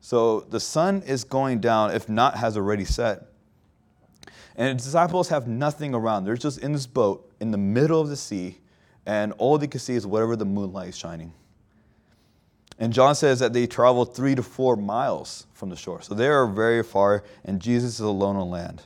So 0.00 0.40
the 0.40 0.60
sun 0.60 1.02
is 1.02 1.24
going 1.24 1.60
down, 1.60 1.92
if 1.92 2.08
not 2.08 2.36
has 2.36 2.56
already 2.56 2.84
set. 2.84 3.26
And 4.56 4.78
the 4.78 4.82
disciples 4.82 5.28
have 5.28 5.46
nothing 5.46 5.94
around. 5.94 6.24
They're 6.24 6.36
just 6.36 6.58
in 6.58 6.72
this 6.72 6.86
boat 6.86 7.31
in 7.42 7.50
the 7.50 7.58
middle 7.58 8.00
of 8.00 8.08
the 8.08 8.16
sea, 8.16 8.58
and 9.04 9.32
all 9.32 9.58
they 9.58 9.66
can 9.66 9.80
see 9.80 9.94
is 9.94 10.06
whatever 10.06 10.36
the 10.36 10.44
moonlight 10.44 10.90
is 10.90 10.96
shining. 10.96 11.32
And 12.78 12.92
John 12.92 13.16
says 13.16 13.40
that 13.40 13.52
they 13.52 13.66
traveled 13.66 14.14
three 14.14 14.36
to 14.36 14.44
four 14.44 14.76
miles 14.76 15.46
from 15.52 15.68
the 15.68 15.76
shore. 15.76 16.00
So 16.02 16.14
they 16.14 16.28
are 16.28 16.46
very 16.46 16.84
far, 16.84 17.24
and 17.44 17.60
Jesus 17.60 17.94
is 17.94 18.00
alone 18.00 18.36
on 18.36 18.48
land. 18.48 18.82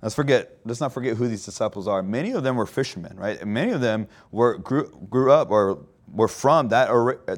Let's 0.00 0.14
forget, 0.14 0.58
let's 0.64 0.80
not 0.80 0.94
forget 0.94 1.18
who 1.18 1.28
these 1.28 1.44
disciples 1.44 1.86
are. 1.86 2.02
Many 2.02 2.30
of 2.30 2.42
them 2.42 2.56
were 2.56 2.66
fishermen, 2.66 3.18
right? 3.18 3.38
And 3.38 3.52
many 3.52 3.72
of 3.72 3.82
them 3.82 4.08
were 4.30 4.56
grew, 4.56 4.88
grew 5.10 5.30
up 5.30 5.50
or 5.50 5.84
were 6.12 6.28
from 6.28 6.68
that, 6.68 6.88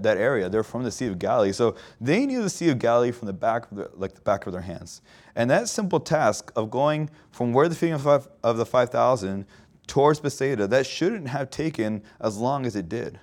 that 0.02 0.16
area. 0.16 0.48
They're 0.48 0.62
from 0.62 0.84
the 0.84 0.90
Sea 0.90 1.06
of 1.06 1.18
Galilee. 1.18 1.52
So 1.52 1.76
they 2.00 2.26
knew 2.26 2.42
the 2.42 2.50
Sea 2.50 2.70
of 2.70 2.78
Galilee 2.78 3.10
from 3.10 3.26
the 3.26 3.32
back 3.32 3.70
of 3.70 3.76
their, 3.76 3.88
like 3.94 4.14
the 4.14 4.20
back 4.20 4.46
of 4.46 4.52
their 4.52 4.62
hands. 4.62 5.02
And 5.34 5.50
that 5.50 5.68
simple 5.68 6.00
task 6.00 6.52
of 6.56 6.70
going 6.70 7.10
from 7.30 7.52
where 7.52 7.68
the 7.68 7.74
feeding 7.74 7.94
of, 7.94 8.28
of 8.42 8.56
the 8.56 8.66
5,000 8.66 9.46
towards 9.86 10.20
Bethsaida, 10.20 10.66
that 10.68 10.86
shouldn't 10.86 11.28
have 11.28 11.50
taken 11.50 12.02
as 12.20 12.38
long 12.38 12.64
as 12.64 12.76
it 12.76 12.88
did. 12.88 13.18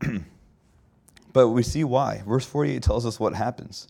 but 1.32 1.48
we 1.48 1.62
see 1.62 1.82
why. 1.84 2.22
Verse 2.26 2.46
48 2.46 2.82
tells 2.82 3.04
us 3.04 3.18
what 3.18 3.34
happens. 3.34 3.88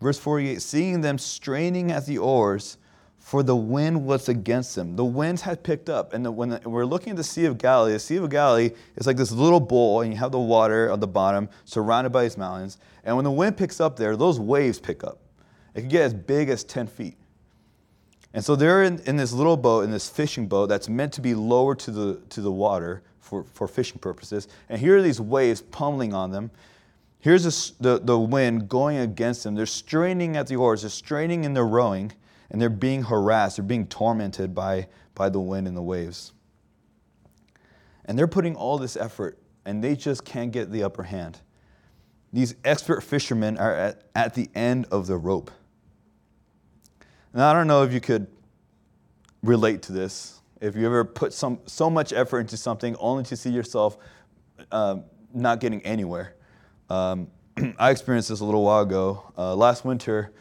Verse 0.00 0.18
48 0.18 0.60
seeing 0.60 1.00
them 1.00 1.16
straining 1.18 1.92
at 1.92 2.06
the 2.06 2.18
oars, 2.18 2.76
for 3.24 3.42
the 3.42 3.56
wind 3.56 4.04
was 4.04 4.28
against 4.28 4.74
them. 4.74 4.96
The 4.96 5.04
winds 5.04 5.40
had 5.40 5.62
picked 5.62 5.88
up. 5.88 6.12
And 6.12 6.26
the, 6.26 6.30
when 6.30 6.50
the, 6.50 6.60
we're 6.68 6.84
looking 6.84 7.12
at 7.12 7.16
the 7.16 7.24
Sea 7.24 7.46
of 7.46 7.56
Galilee, 7.56 7.94
the 7.94 7.98
Sea 7.98 8.16
of 8.16 8.28
Galilee 8.28 8.72
is 8.96 9.06
like 9.06 9.16
this 9.16 9.32
little 9.32 9.60
bowl, 9.60 10.02
and 10.02 10.12
you 10.12 10.18
have 10.18 10.30
the 10.30 10.38
water 10.38 10.92
on 10.92 11.00
the 11.00 11.06
bottom 11.06 11.48
surrounded 11.64 12.10
by 12.10 12.24
these 12.24 12.36
mountains. 12.36 12.76
And 13.02 13.16
when 13.16 13.24
the 13.24 13.30
wind 13.30 13.56
picks 13.56 13.80
up 13.80 13.96
there, 13.96 14.14
those 14.14 14.38
waves 14.38 14.78
pick 14.78 15.02
up. 15.02 15.20
It 15.74 15.80
can 15.80 15.88
get 15.88 16.02
as 16.02 16.12
big 16.12 16.50
as 16.50 16.64
10 16.64 16.86
feet. 16.86 17.16
And 18.34 18.44
so 18.44 18.56
they're 18.56 18.82
in, 18.82 19.00
in 19.06 19.16
this 19.16 19.32
little 19.32 19.56
boat, 19.56 19.84
in 19.84 19.90
this 19.90 20.06
fishing 20.06 20.46
boat 20.46 20.66
that's 20.66 20.90
meant 20.90 21.14
to 21.14 21.22
be 21.22 21.34
lower 21.34 21.74
to 21.76 21.90
the, 21.90 22.20
to 22.28 22.42
the 22.42 22.52
water 22.52 23.02
for, 23.20 23.44
for 23.44 23.66
fishing 23.66 24.00
purposes. 24.00 24.48
And 24.68 24.78
here 24.78 24.98
are 24.98 25.02
these 25.02 25.18
waves 25.18 25.62
pummeling 25.62 26.12
on 26.12 26.30
them. 26.30 26.50
Here's 27.20 27.70
the, 27.80 28.00
the 28.00 28.18
wind 28.18 28.68
going 28.68 28.98
against 28.98 29.44
them. 29.44 29.54
They're 29.54 29.64
straining 29.64 30.36
at 30.36 30.46
the 30.46 30.56
oars, 30.56 30.82
they're 30.82 30.90
straining 30.90 31.44
in 31.44 31.54
their 31.54 31.64
rowing 31.64 32.12
and 32.50 32.60
they're 32.60 32.68
being 32.68 33.02
harassed, 33.02 33.56
they're 33.56 33.64
being 33.64 33.86
tormented 33.86 34.54
by, 34.54 34.88
by 35.14 35.28
the 35.28 35.40
wind 35.40 35.66
and 35.66 35.76
the 35.76 35.82
waves. 35.82 36.32
And 38.04 38.18
they're 38.18 38.28
putting 38.28 38.54
all 38.54 38.78
this 38.78 38.96
effort, 38.96 39.38
and 39.64 39.82
they 39.82 39.96
just 39.96 40.24
can't 40.24 40.52
get 40.52 40.70
the 40.70 40.82
upper 40.82 41.04
hand. 41.04 41.40
These 42.32 42.56
expert 42.64 43.02
fishermen 43.02 43.56
are 43.58 43.74
at, 43.74 44.02
at 44.14 44.34
the 44.34 44.50
end 44.54 44.86
of 44.90 45.06
the 45.06 45.16
rope. 45.16 45.50
Now, 47.32 47.50
I 47.50 47.52
don't 47.52 47.66
know 47.66 47.82
if 47.82 47.92
you 47.92 48.00
could 48.00 48.26
relate 49.42 49.82
to 49.82 49.92
this. 49.92 50.40
If 50.60 50.76
you 50.76 50.86
ever 50.86 51.04
put 51.04 51.32
some, 51.32 51.60
so 51.66 51.90
much 51.90 52.12
effort 52.12 52.40
into 52.40 52.56
something 52.56 52.96
only 52.96 53.24
to 53.24 53.36
see 53.36 53.50
yourself 53.50 53.98
uh, 54.70 54.96
not 55.32 55.60
getting 55.60 55.82
anywhere. 55.82 56.34
Um, 56.90 57.28
I 57.78 57.90
experienced 57.90 58.28
this 58.28 58.40
a 58.40 58.44
little 58.44 58.64
while 58.64 58.82
ago. 58.82 59.32
Uh, 59.36 59.54
last 59.54 59.84
winter, 59.84 60.32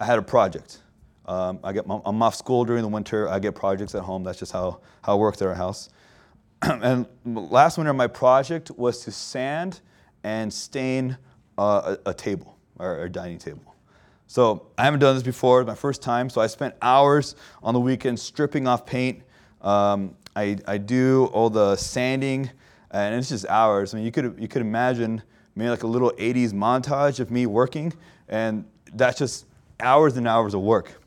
I 0.00 0.04
had 0.04 0.18
a 0.18 0.22
project. 0.22 0.78
Um, 1.26 1.58
I 1.64 1.72
get, 1.72 1.84
I'm 1.86 2.22
off 2.22 2.34
school 2.36 2.64
during 2.64 2.82
the 2.82 2.88
winter. 2.88 3.28
I 3.28 3.38
get 3.40 3.54
projects 3.54 3.94
at 3.94 4.02
home. 4.02 4.22
That's 4.22 4.38
just 4.38 4.52
how, 4.52 4.80
how 5.02 5.16
it 5.16 5.18
works 5.18 5.42
at 5.42 5.48
our 5.48 5.54
house. 5.54 5.88
and 6.62 7.06
last 7.24 7.78
winter, 7.78 7.92
my 7.92 8.06
project 8.06 8.70
was 8.70 9.04
to 9.04 9.10
sand 9.10 9.80
and 10.22 10.52
stain 10.52 11.18
uh, 11.58 11.96
a, 12.04 12.10
a, 12.10 12.14
table 12.14 12.56
or 12.78 13.04
a 13.04 13.08
dining 13.08 13.38
table. 13.38 13.74
So 14.28 14.68
I 14.78 14.84
haven't 14.84 15.00
done 15.00 15.14
this 15.14 15.22
before. 15.22 15.60
It's 15.60 15.66
my 15.66 15.74
first 15.74 16.02
time. 16.02 16.30
So 16.30 16.40
I 16.40 16.46
spent 16.46 16.74
hours 16.80 17.34
on 17.62 17.74
the 17.74 17.80
weekend 17.80 18.18
stripping 18.18 18.66
off 18.66 18.86
paint. 18.86 19.22
Um, 19.62 20.16
I, 20.34 20.58
I 20.66 20.78
do 20.78 21.26
all 21.32 21.50
the 21.50 21.76
sanding, 21.76 22.50
and 22.90 23.14
it's 23.14 23.30
just 23.30 23.46
hours. 23.46 23.94
I 23.94 23.98
mean, 23.98 24.06
you 24.06 24.12
could 24.12 24.36
you 24.38 24.48
could 24.48 24.62
imagine 24.62 25.22
maybe 25.54 25.70
like 25.70 25.82
a 25.82 25.86
little 25.86 26.12
80s 26.12 26.52
montage 26.52 27.20
of 27.20 27.30
me 27.30 27.46
working, 27.46 27.92
and 28.28 28.64
that's 28.92 29.18
just 29.18 29.46
hours 29.80 30.16
and 30.16 30.28
hours 30.28 30.54
of 30.54 30.60
work. 30.60 31.00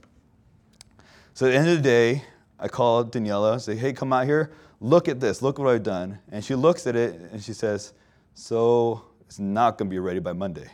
So 1.39 1.45
at 1.45 1.51
the 1.51 1.57
end 1.57 1.69
of 1.69 1.77
the 1.77 1.83
day, 1.83 2.23
I 2.59 2.67
call 2.67 3.05
Daniela, 3.05 3.61
say, 3.61 3.73
hey, 3.73 3.93
come 3.93 4.11
out 4.11 4.25
here, 4.25 4.51
look 4.81 5.07
at 5.07 5.21
this, 5.21 5.41
look 5.41 5.57
what 5.57 5.69
I've 5.69 5.83
done. 5.83 6.19
And 6.33 6.43
she 6.43 6.53
looks 6.53 6.85
at 6.85 6.97
it 6.97 7.15
and 7.31 7.41
she 7.41 7.53
says, 7.53 7.93
so 8.33 9.05
it's 9.21 9.39
not 9.39 9.77
going 9.77 9.89
to 9.89 9.89
be 9.89 9.99
ready 9.99 10.19
by 10.19 10.33
Monday. 10.33 10.69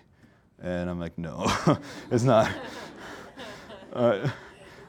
And 0.59 0.89
I'm 0.89 0.99
like, 0.99 1.19
no, 1.19 1.45
it's 2.11 2.23
not. 2.23 2.51
uh, 3.93 4.27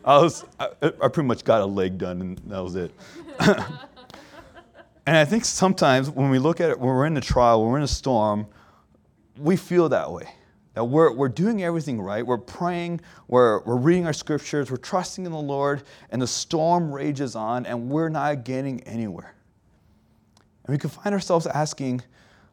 I, 0.02 0.18
was, 0.18 0.46
I, 0.58 0.70
I 0.82 1.08
pretty 1.08 1.26
much 1.26 1.44
got 1.44 1.60
a 1.60 1.66
leg 1.66 1.98
done 1.98 2.22
and 2.22 2.38
that 2.46 2.64
was 2.64 2.74
it. 2.74 2.90
and 3.38 3.68
I 5.14 5.26
think 5.26 5.44
sometimes 5.44 6.08
when 6.08 6.30
we 6.30 6.38
look 6.38 6.58
at 6.58 6.70
it, 6.70 6.80
when 6.80 6.88
we're 6.88 7.04
in 7.04 7.18
a 7.18 7.20
trial, 7.20 7.60
when 7.60 7.72
we're 7.72 7.76
in 7.76 7.84
a 7.84 7.86
storm, 7.86 8.46
we 9.36 9.58
feel 9.58 9.90
that 9.90 10.10
way. 10.10 10.26
That 10.76 10.84
we're, 10.84 11.10
we're 11.10 11.30
doing 11.30 11.62
everything 11.62 12.02
right. 12.02 12.24
We're 12.24 12.36
praying, 12.36 13.00
we're, 13.28 13.62
we're 13.62 13.78
reading 13.78 14.04
our 14.04 14.12
scriptures, 14.12 14.70
we're 14.70 14.76
trusting 14.76 15.24
in 15.24 15.32
the 15.32 15.38
Lord, 15.38 15.82
and 16.10 16.20
the 16.20 16.26
storm 16.26 16.92
rages 16.92 17.34
on, 17.34 17.64
and 17.64 17.88
we're 17.88 18.10
not 18.10 18.44
getting 18.44 18.82
anywhere. 18.82 19.34
And 20.66 20.74
we 20.74 20.78
can 20.78 20.90
find 20.90 21.14
ourselves 21.14 21.46
asking, 21.46 22.02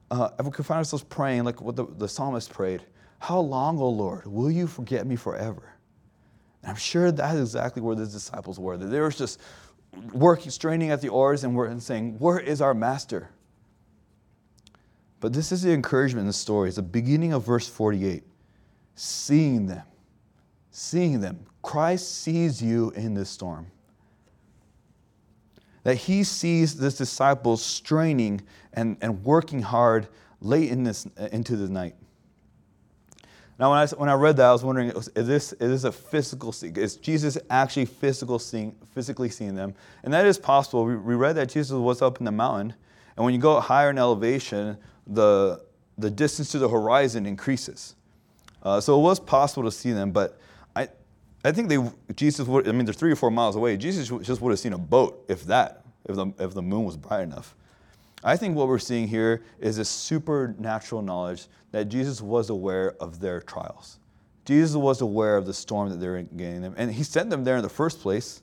uh, 0.09 0.29
we 0.41 0.51
can 0.51 0.63
find 0.63 0.77
ourselves 0.77 1.03
praying 1.03 1.43
like 1.43 1.59
what 1.59 1.75
the, 1.75 1.85
the 1.97 2.07
psalmist 2.07 2.49
prayed 2.49 2.81
How 3.19 3.39
long, 3.41 3.77
O 3.77 3.89
Lord, 3.89 4.25
will 4.25 4.49
you 4.49 4.67
forget 4.67 5.05
me 5.05 5.17
forever? 5.17 5.73
And 6.61 6.71
I'm 6.71 6.77
sure 6.77 7.11
that 7.11 7.35
is 7.35 7.41
exactly 7.41 7.81
where 7.81 7.97
the 7.97 8.05
disciples 8.05 8.57
were. 8.57 8.77
They 8.77 9.01
were 9.01 9.11
just 9.11 9.41
working, 10.13 10.49
straining 10.49 10.91
at 10.91 11.01
the 11.01 11.09
oars, 11.09 11.43
and 11.43 11.53
we're 11.53 11.77
saying, 11.81 12.19
Where 12.19 12.39
is 12.39 12.61
our 12.61 12.73
master? 12.73 13.31
But 15.23 15.31
this 15.31 15.53
is 15.53 15.61
the 15.61 15.71
encouragement 15.71 16.23
in 16.23 16.27
the 16.27 16.33
story. 16.33 16.67
It's 16.67 16.75
the 16.75 16.81
beginning 16.81 17.31
of 17.31 17.45
verse 17.45 17.65
48. 17.65 18.23
Seeing 18.95 19.67
them, 19.67 19.83
seeing 20.69 21.21
them. 21.21 21.45
Christ 21.61 22.23
sees 22.23 22.61
you 22.61 22.91
in 22.91 23.13
this 23.13 23.29
storm. 23.29 23.67
That 25.83 25.95
he 25.95 26.25
sees 26.25 26.75
this 26.75 26.97
disciples 26.97 27.63
straining 27.63 28.41
and, 28.73 28.97
and 28.99 29.23
working 29.23 29.61
hard 29.61 30.09
late 30.41 30.69
in 30.69 30.83
this, 30.83 31.07
into 31.31 31.55
the 31.55 31.69
night. 31.69 31.95
Now, 33.57 33.69
when 33.71 33.79
I, 33.79 33.87
when 33.95 34.09
I 34.09 34.15
read 34.15 34.35
that, 34.35 34.49
I 34.49 34.51
was 34.51 34.65
wondering, 34.65 34.89
is 34.89 35.07
this, 35.13 35.53
is 35.53 35.83
this 35.83 35.83
a 35.85 35.91
physical 35.93 36.51
scene? 36.51 36.75
Is 36.75 36.97
Jesus 36.97 37.37
actually 37.49 37.85
physical 37.85 38.39
seeing, 38.39 38.75
physically 38.93 39.29
seeing 39.29 39.55
them? 39.55 39.73
And 40.03 40.13
that 40.13 40.25
is 40.25 40.37
possible. 40.37 40.83
We, 40.83 40.97
we 40.97 41.15
read 41.15 41.37
that 41.37 41.47
Jesus 41.47 41.77
was 41.77 42.01
up 42.01 42.19
in 42.19 42.25
the 42.25 42.31
mountain. 42.33 42.73
And 43.15 43.23
when 43.23 43.33
you 43.33 43.39
go 43.39 43.57
higher 43.61 43.89
in 43.89 43.97
elevation, 43.97 44.77
the, 45.07 45.63
the 45.97 46.09
distance 46.09 46.51
to 46.51 46.59
the 46.59 46.69
horizon 46.69 47.25
increases. 47.25 47.95
Uh, 48.61 48.79
so 48.79 48.97
it 48.97 49.03
was 49.03 49.19
possible 49.19 49.63
to 49.63 49.71
see 49.71 49.91
them, 49.91 50.11
but 50.11 50.39
I, 50.75 50.87
I 51.43 51.51
think 51.51 51.69
they, 51.69 51.77
Jesus 52.15 52.47
would, 52.47 52.67
I 52.67 52.71
mean, 52.71 52.85
they're 52.85 52.93
three 52.93 53.11
or 53.11 53.15
four 53.15 53.31
miles 53.31 53.55
away. 53.55 53.75
Jesus 53.77 54.09
just 54.25 54.41
would 54.41 54.51
have 54.51 54.59
seen 54.59 54.73
a 54.73 54.77
boat, 54.77 55.25
if 55.27 55.43
that, 55.45 55.83
if 56.05 56.15
the, 56.15 56.27
if 56.39 56.53
the 56.53 56.61
moon 56.61 56.85
was 56.85 56.95
bright 56.95 57.23
enough. 57.23 57.55
I 58.23 58.37
think 58.37 58.55
what 58.55 58.69
we're 58.69 58.79
seeing 58.79 59.07
here 59.07 59.43
is 59.59 59.79
a 59.79 59.85
supernatural 59.85 61.01
knowledge 61.01 61.47
that 61.71 61.89
Jesus 61.89 62.21
was 62.21 62.49
aware 62.49 62.95
of 63.01 63.19
their 63.19 63.41
trials. 63.41 63.99
Jesus 64.45 64.75
was 64.75 65.01
aware 65.01 65.35
of 65.35 65.45
the 65.45 65.53
storm 65.53 65.89
that 65.89 65.97
they 65.97 66.07
were 66.07 66.21
getting 66.21 66.61
them, 66.61 66.73
and 66.77 66.91
he 66.91 67.03
sent 67.03 67.29
them 67.29 67.43
there 67.43 67.57
in 67.57 67.63
the 67.63 67.69
first 67.69 67.99
place. 67.99 68.41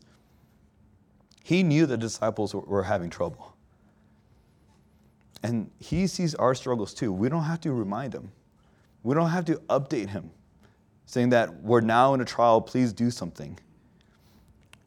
He 1.43 1.63
knew 1.63 1.87
the 1.87 1.97
disciples 1.97 2.55
were 2.55 2.83
having 2.83 3.09
trouble. 3.09 3.55
And 5.43 5.71
he 5.79 6.07
sees 6.07 6.35
our 6.35 6.55
struggles 6.55 6.93
too. 6.93 7.13
We 7.13 7.29
don't 7.29 7.45
have 7.45 7.61
to 7.63 7.73
remind 7.73 8.15
him, 8.15 8.31
we 9.03 9.15
don't 9.15 9.31
have 9.31 9.47
to 9.47 9.57
update 9.69 10.11
him, 10.11 10.31
saying 11.07 11.31
that 11.31 11.63
we're 11.63 11.81
now 11.81 12.15
in 12.15 12.21
a 12.21 12.25
trial, 12.25 12.61
please 12.61 12.93
do 12.93 13.11
something. 13.11 13.59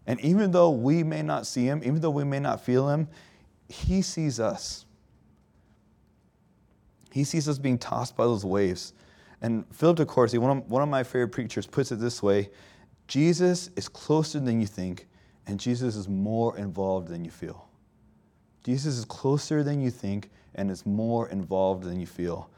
And 0.05 0.19
even 0.21 0.51
though 0.51 0.69
we 0.69 1.03
may 1.03 1.21
not 1.21 1.47
see 1.47 1.65
him, 1.65 1.81
even 1.83 2.01
though 2.01 2.09
we 2.09 2.23
may 2.23 2.39
not 2.39 2.61
feel 2.61 2.89
him, 2.89 3.07
he 3.69 4.01
sees 4.01 4.39
us. 4.39 4.85
He 7.11 7.23
sees 7.23 7.47
us 7.47 7.57
being 7.57 7.77
tossed 7.77 8.17
by 8.17 8.25
those 8.25 8.43
waves. 8.43 8.93
And 9.41 9.65
Philip 9.71 9.97
de 9.97 10.05
Courcy, 10.05 10.37
one 10.37 10.57
of, 10.57 10.69
one 10.69 10.81
of 10.81 10.89
my 10.89 11.03
favorite 11.03 11.29
preachers, 11.29 11.65
puts 11.65 11.91
it 11.91 11.99
this 11.99 12.21
way 12.21 12.49
Jesus 13.07 13.69
is 13.75 13.87
closer 13.87 14.39
than 14.39 14.59
you 14.59 14.67
think, 14.67 15.07
and 15.45 15.59
Jesus 15.59 15.95
is 15.95 16.07
more 16.07 16.57
involved 16.57 17.07
than 17.07 17.23
you 17.23 17.31
feel. 17.31 17.67
Jesus 18.63 18.97
is 18.97 19.06
closer 19.06 19.63
than 19.63 19.82
you 19.82 19.91
think, 19.91 20.30
and 20.56 20.71
is 20.71 20.86
more 20.86 21.30
involved 21.30 21.84
than 21.84 21.99
you 21.99 22.06
feel. 22.06 22.49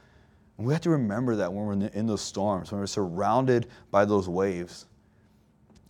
And 0.57 0.67
we 0.67 0.73
have 0.73 0.81
to 0.83 0.89
remember 0.89 1.35
that 1.37 1.51
when 1.51 1.65
we're 1.65 1.87
in 1.87 2.07
those 2.07 2.21
storms, 2.21 2.71
when 2.71 2.79
we're 2.79 2.87
surrounded 2.87 3.67
by 3.91 4.05
those 4.05 4.29
waves, 4.29 4.85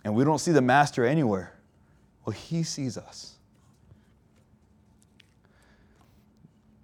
and 0.04 0.16
we 0.16 0.24
don't 0.24 0.40
see 0.40 0.52
the 0.52 0.62
Master 0.62 1.06
anywhere. 1.06 1.54
Well, 2.26 2.34
He 2.34 2.64
sees 2.64 2.98
us. 2.98 3.36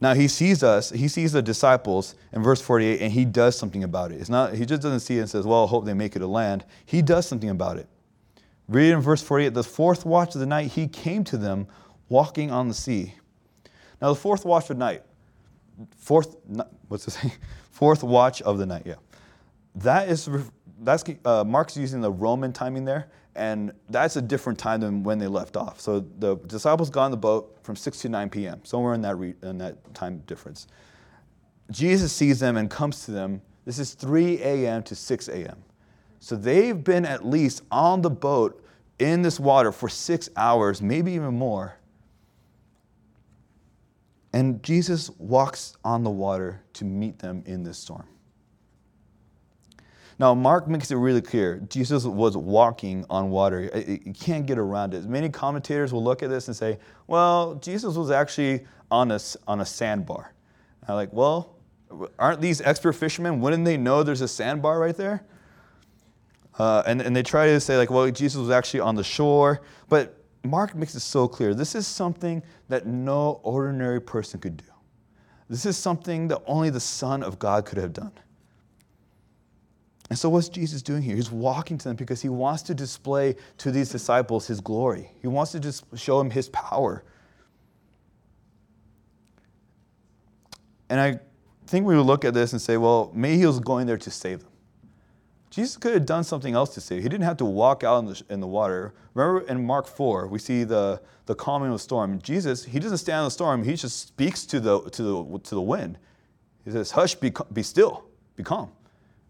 Now 0.01 0.15
he 0.15 0.27
sees 0.27 0.63
us, 0.63 0.89
he 0.89 1.07
sees 1.07 1.31
the 1.31 1.43
disciples 1.43 2.15
in 2.33 2.41
verse 2.41 2.59
48, 2.59 3.01
and 3.01 3.13
he 3.13 3.23
does 3.23 3.55
something 3.55 3.83
about 3.83 4.11
it. 4.11 4.19
It's 4.19 4.31
not, 4.31 4.55
he 4.55 4.65
just 4.65 4.81
doesn't 4.81 5.01
see 5.01 5.17
it 5.17 5.21
and 5.21 5.29
says, 5.29 5.45
Well, 5.45 5.65
I 5.65 5.67
hope 5.67 5.85
they 5.85 5.93
make 5.93 6.15
it 6.15 6.19
to 6.19 6.27
land. 6.27 6.65
He 6.87 7.03
does 7.03 7.27
something 7.27 7.51
about 7.51 7.77
it. 7.77 7.87
Read 8.67 8.93
in 8.93 8.99
verse 8.99 9.21
48, 9.21 9.53
the 9.53 9.63
fourth 9.63 10.03
watch 10.03 10.33
of 10.33 10.41
the 10.41 10.47
night, 10.47 10.71
he 10.71 10.87
came 10.87 11.23
to 11.25 11.37
them 11.37 11.67
walking 12.09 12.49
on 12.49 12.67
the 12.67 12.73
sea. 12.73 13.13
Now, 14.01 14.09
the 14.09 14.15
fourth 14.15 14.45
watch 14.45 14.69
of 14.69 14.77
night, 14.77 15.03
fourth, 15.97 16.35
what's 16.87 17.11
say? 17.13 17.33
Fourth 17.71 18.03
watch 18.03 18.43
of 18.43 18.59
the 18.59 18.65
night, 18.65 18.83
yeah. 18.85 18.95
That 19.75 20.07
is 20.07 20.29
that's 20.81 21.03
uh, 21.25 21.43
Mark's 21.43 21.77
using 21.77 22.01
the 22.01 22.11
Roman 22.11 22.53
timing 22.53 22.85
there, 22.85 23.07
and 23.35 23.71
that's 23.89 24.17
a 24.17 24.21
different 24.21 24.59
time 24.59 24.81
than 24.81 25.03
when 25.03 25.17
they 25.17 25.27
left 25.27 25.55
off. 25.55 25.79
So 25.79 26.05
the 26.19 26.35
disciples 26.35 26.89
got 26.89 27.05
on 27.05 27.11
the 27.11 27.17
boat 27.17 27.57
from 27.63 27.75
6 27.75 27.99
to 28.01 28.09
9 28.09 28.29
p.m., 28.29 28.61
somewhere 28.63 28.93
in 28.93 29.01
that, 29.01 29.15
re- 29.15 29.35
in 29.41 29.57
that 29.59 29.93
time 29.93 30.19
difference. 30.27 30.67
Jesus 31.71 32.11
sees 32.11 32.39
them 32.39 32.57
and 32.57 32.69
comes 32.69 33.05
to 33.05 33.11
them. 33.11 33.41
This 33.65 33.79
is 33.79 33.93
3 33.93 34.41
a.m. 34.41 34.83
to 34.83 34.95
6 34.95 35.27
a.m. 35.29 35.63
So 36.19 36.35
they've 36.35 36.83
been 36.83 37.05
at 37.05 37.25
least 37.25 37.63
on 37.71 38.01
the 38.01 38.09
boat 38.09 38.63
in 38.99 39.21
this 39.21 39.39
water 39.39 39.71
for 39.71 39.89
six 39.89 40.29
hours, 40.35 40.81
maybe 40.81 41.13
even 41.13 41.33
more. 41.33 41.75
And 44.33 44.63
Jesus 44.63 45.09
walks 45.17 45.75
on 45.83 46.03
the 46.03 46.09
water 46.09 46.61
to 46.73 46.85
meet 46.85 47.19
them 47.19 47.43
in 47.45 47.63
this 47.63 47.77
storm. 47.77 48.07
Now, 50.19 50.35
Mark 50.35 50.67
makes 50.67 50.91
it 50.91 50.97
really 50.97 51.21
clear 51.21 51.59
Jesus 51.67 52.05
was 52.05 52.37
walking 52.37 53.05
on 53.09 53.31
water. 53.31 53.71
You 54.05 54.13
can't 54.13 54.45
get 54.45 54.59
around 54.59 54.93
it. 54.93 55.03
Many 55.05 55.29
commentators 55.29 55.91
will 55.91 56.03
look 56.03 56.21
at 56.21 56.29
this 56.29 56.47
and 56.47 56.55
say, 56.55 56.77
well, 57.07 57.55
Jesus 57.55 57.95
was 57.95 58.11
actually 58.11 58.65
on 58.91 59.09
a, 59.11 59.19
on 59.47 59.61
a 59.61 59.65
sandbar. 59.65 60.33
I'm 60.87 60.95
like, 60.95 61.11
well, 61.11 61.55
aren't 62.19 62.39
these 62.39 62.61
expert 62.61 62.93
fishermen, 62.93 63.41
wouldn't 63.41 63.65
they 63.65 63.77
know 63.77 64.03
there's 64.03 64.21
a 64.21 64.27
sandbar 64.27 64.79
right 64.79 64.95
there? 64.95 65.23
Uh, 66.59 66.83
and, 66.85 67.01
and 67.01 67.15
they 67.15 67.23
try 67.23 67.47
to 67.47 67.59
say, 67.59 67.77
like, 67.77 67.89
well, 67.89 68.09
Jesus 68.11 68.37
was 68.37 68.51
actually 68.51 68.81
on 68.81 68.95
the 68.95 69.03
shore. 69.03 69.61
But 69.89 70.20
Mark 70.43 70.75
makes 70.75 70.95
it 70.95 71.01
so 71.01 71.27
clear 71.27 71.53
this 71.53 71.75
is 71.75 71.85
something 71.85 72.41
that 72.67 72.87
no 72.87 73.39
ordinary 73.43 74.01
person 74.01 74.39
could 74.39 74.57
do. 74.57 74.65
This 75.49 75.65
is 75.65 75.77
something 75.77 76.27
that 76.29 76.41
only 76.47 76.69
the 76.69 76.79
Son 76.79 77.23
of 77.23 77.37
God 77.37 77.65
could 77.65 77.77
have 77.77 77.93
done. 77.93 78.13
And 80.09 80.17
so, 80.19 80.29
what's 80.29 80.49
Jesus 80.49 80.81
doing 80.81 81.01
here? 81.01 81.15
He's 81.15 81.31
walking 81.31 81.77
to 81.77 81.87
them 81.87 81.95
because 81.95 82.21
he 82.21 82.29
wants 82.29 82.63
to 82.63 82.73
display 82.73 83.35
to 83.59 83.71
these 83.71 83.89
disciples 83.89 84.47
his 84.47 84.59
glory. 84.59 85.09
He 85.21 85.27
wants 85.27 85.53
to 85.53 85.59
just 85.59 85.85
show 85.97 86.17
them 86.17 86.29
his 86.29 86.49
power. 86.49 87.03
And 90.89 90.99
I 90.99 91.19
think 91.67 91.85
we 91.85 91.95
would 91.95 92.05
look 92.05 92.25
at 92.25 92.33
this 92.33 92.51
and 92.51 92.61
say, 92.61 92.75
well, 92.75 93.09
maybe 93.13 93.37
he 93.37 93.45
was 93.45 93.61
going 93.61 93.87
there 93.87 93.97
to 93.97 94.11
save 94.11 94.41
them. 94.41 94.50
Jesus 95.51 95.77
could 95.77 95.93
have 95.93 96.05
done 96.05 96.23
something 96.23 96.55
else 96.55 96.73
to 96.73 96.81
save. 96.81 97.03
He 97.03 97.09
didn't 97.09 97.25
have 97.25 97.37
to 97.37 97.45
walk 97.45 97.83
out 97.83 97.99
in 97.99 98.05
the, 98.07 98.23
in 98.29 98.39
the 98.39 98.47
water. 98.47 98.93
Remember 99.13 99.47
in 99.47 99.63
Mark 99.63 99.85
4, 99.85 100.27
we 100.27 100.39
see 100.39 100.63
the, 100.63 100.99
the 101.27 101.35
calming 101.35 101.67
of 101.67 101.75
the 101.75 101.79
storm. 101.79 102.19
Jesus, 102.21 102.65
he 102.65 102.79
doesn't 102.79 102.97
stand 102.97 103.19
in 103.19 103.25
the 103.25 103.31
storm, 103.31 103.63
he 103.63 103.75
just 103.75 104.07
speaks 104.07 104.45
to 104.47 104.59
the, 104.59 104.81
to 104.89 105.03
the, 105.03 105.39
to 105.39 105.55
the 105.55 105.61
wind. 105.61 105.99
He 106.65 106.71
says, 106.71 106.91
Hush, 106.91 107.15
be, 107.15 107.31
be 107.53 107.61
still, 107.61 108.05
be 108.35 108.43
calm 108.43 108.71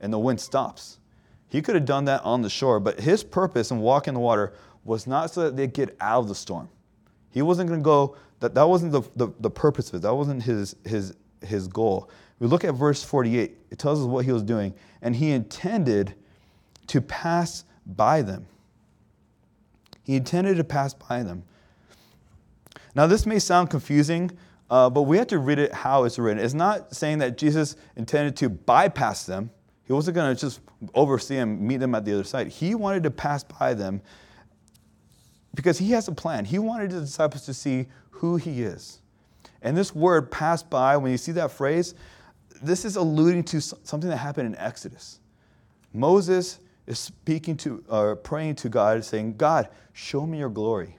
and 0.01 0.12
the 0.12 0.19
wind 0.19 0.41
stops. 0.41 0.97
He 1.47 1.62
could 1.62 1.75
have 1.75 1.86
done 1.86 2.05
that 2.05 2.21
on 2.23 2.41
the 2.41 2.49
shore, 2.49 2.79
but 2.79 2.99
his 2.99 3.23
purpose 3.23 3.71
in 3.71 3.79
walking 3.79 4.15
the 4.15 4.19
water 4.19 4.53
was 4.84 5.07
not 5.07 5.31
so 5.31 5.43
that 5.43 5.55
they'd 5.55 5.73
get 5.73 5.95
out 6.01 6.21
of 6.21 6.27
the 6.27 6.36
storm. 6.36 6.67
He 7.29 7.41
wasn't 7.41 7.69
going 7.69 7.79
to 7.79 7.84
go, 7.84 8.17
that, 8.39 8.55
that 8.55 8.67
wasn't 8.67 8.91
the, 8.91 9.01
the, 9.15 9.31
the 9.39 9.49
purpose 9.49 9.89
of 9.89 9.95
it. 9.95 10.01
That 10.01 10.15
wasn't 10.15 10.43
his, 10.43 10.75
his, 10.84 11.13
his 11.41 11.67
goal. 11.67 12.10
We 12.41 12.47
look 12.47 12.65
at 12.65 12.73
verse 12.73 13.04
48. 13.04 13.56
It 13.69 13.77
tells 13.77 14.01
us 14.01 14.08
what 14.08 14.25
he 14.25 14.32
was 14.32 14.41
doing. 14.41 14.73
And 15.04 15.15
he 15.15 15.30
intended 15.30 16.15
to 16.88 16.99
pass 16.99 17.65
by 17.86 18.23
them. 18.23 18.47
He 20.04 20.15
intended 20.15 20.58
to 20.58 20.63
pass 20.63 20.95
by 20.95 21.21
them. 21.21 21.43
Now, 22.95 23.06
this 23.06 23.27
may 23.27 23.38
sound 23.38 23.69
confusing, 23.69 24.32
uh, 24.71 24.89
but 24.89 25.04
we 25.04 25.19
have 25.19 25.27
to 25.27 25.38
read 25.38 25.60
it 25.60 25.71
how 25.71 26.04
it's 26.04 26.17
written. 26.17 26.43
It's 26.43 26.56
not 26.56 26.95
saying 26.95 27.19
that 27.19 27.38
Jesus 27.38 27.75
intended 27.95 28.36
to 28.38 28.49
bypass 28.49 29.27
them. 29.27 29.51
He 29.84 29.93
wasn't 29.93 30.15
going 30.15 30.36
to 30.36 30.41
just 30.41 30.62
oversee 30.95 31.36
them, 31.36 31.67
meet 31.67 31.77
them 31.77 31.93
at 31.93 32.06
the 32.06 32.13
other 32.13 32.23
side. 32.23 32.47
He 32.47 32.73
wanted 32.73 33.04
to 33.04 33.12
pass 33.12 33.43
by 33.43 33.75
them 33.75 34.01
because 35.54 35.77
he 35.77 35.91
has 35.91 36.08
a 36.08 36.12
plan. 36.12 36.45
He 36.45 36.58
wanted 36.58 36.89
the 36.89 37.01
disciples 37.01 37.45
to 37.45 37.54
see 37.54 37.86
who 38.10 38.38
he 38.38 38.63
is. 38.63 38.97
And 39.62 39.77
this 39.77 39.93
word 39.93 40.32
pass 40.32 40.63
by, 40.63 40.97
when 40.97 41.12
you 41.12 41.19
see 41.19 41.34
that 41.34 41.51
phrase, 41.51 41.93
this 42.62 42.86
is 42.86 42.95
alluding 42.95 43.43
to 43.45 43.62
something 43.62 44.10
that 44.10 44.17
happened 44.17 44.47
in 44.47 44.56
Exodus. 44.60 45.19
Moses 45.93 46.60
is 46.88 47.00
speaking 47.00 47.58
to 47.58 47.84
or 47.89 48.15
praying 48.15 48.56
to 48.56 48.69
God, 48.69 49.04
saying, 49.04 49.38
God, 49.38 49.69
show 49.93 50.26
me 50.26 50.39
your 50.39 50.50
glory. 50.50 50.97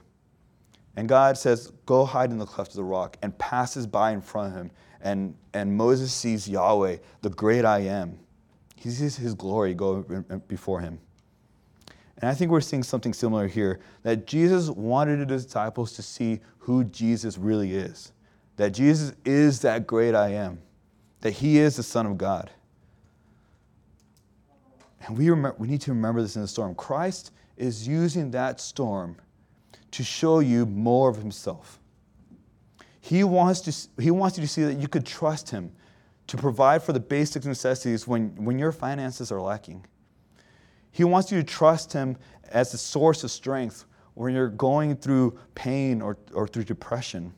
And 0.95 1.09
God 1.09 1.37
says, 1.37 1.71
Go 1.85 2.05
hide 2.05 2.31
in 2.31 2.37
the 2.37 2.45
cleft 2.45 2.71
of 2.71 2.77
the 2.77 2.83
rock, 2.83 3.17
and 3.21 3.37
passes 3.37 3.87
by 3.87 4.11
in 4.11 4.21
front 4.21 4.53
of 4.53 4.59
him. 4.59 4.71
And, 5.01 5.35
and 5.53 5.75
Moses 5.75 6.13
sees 6.13 6.47
Yahweh, 6.47 6.97
the 7.21 7.29
great 7.29 7.65
I 7.65 7.79
am. 7.79 8.19
He 8.75 8.89
sees 8.89 9.15
his 9.15 9.33
glory 9.33 9.73
go 9.73 10.01
before 10.47 10.79
him. 10.81 10.99
And 12.17 12.29
I 12.29 12.33
think 12.33 12.51
we're 12.51 12.61
seeing 12.61 12.83
something 12.83 13.13
similar 13.13 13.47
here 13.47 13.79
that 14.03 14.27
Jesus 14.27 14.69
wanted 14.69 15.29
his 15.29 15.45
disciples 15.45 15.93
to 15.93 16.01
see 16.01 16.39
who 16.59 16.83
Jesus 16.85 17.37
really 17.37 17.75
is. 17.75 18.13
That 18.55 18.71
Jesus 18.71 19.13
is 19.25 19.59
that 19.61 19.87
great 19.87 20.15
I 20.15 20.29
am. 20.29 20.59
That 21.23 21.31
he 21.31 21.57
is 21.57 21.77
the 21.77 21.83
Son 21.83 22.05
of 22.05 22.17
God. 22.17 22.51
And 25.07 25.17
we, 25.17 25.29
remember, 25.29 25.55
we 25.57 25.67
need 25.67 25.81
to 25.81 25.91
remember 25.91 26.21
this 26.21 26.35
in 26.35 26.41
the 26.41 26.47
storm. 26.47 26.75
Christ 26.75 27.31
is 27.57 27.87
using 27.87 28.31
that 28.31 28.59
storm 28.59 29.17
to 29.91 30.03
show 30.03 30.39
you 30.39 30.65
more 30.65 31.09
of 31.09 31.17
himself. 31.17 31.79
He 33.01 33.23
wants, 33.23 33.61
to, 33.61 34.01
he 34.01 34.11
wants 34.11 34.37
you 34.37 34.43
to 34.43 34.47
see 34.47 34.63
that 34.63 34.77
you 34.77 34.87
could 34.87 35.05
trust 35.05 35.49
him, 35.49 35.71
to 36.27 36.37
provide 36.37 36.83
for 36.83 36.93
the 36.93 36.99
basic 36.99 37.45
necessities 37.45 38.07
when, 38.07 38.33
when 38.43 38.59
your 38.59 38.71
finances 38.71 39.31
are 39.31 39.41
lacking. 39.41 39.85
He 40.93 41.03
wants 41.03 41.31
you 41.31 41.39
to 41.39 41.43
trust 41.43 41.91
Him 41.91 42.15
as 42.51 42.71
the 42.71 42.77
source 42.77 43.23
of 43.23 43.31
strength 43.31 43.85
when 44.13 44.33
you're 44.33 44.47
going 44.47 44.95
through 44.95 45.37
pain 45.55 46.01
or, 46.01 46.17
or 46.33 46.47
through 46.47 46.65
depression. 46.65 47.33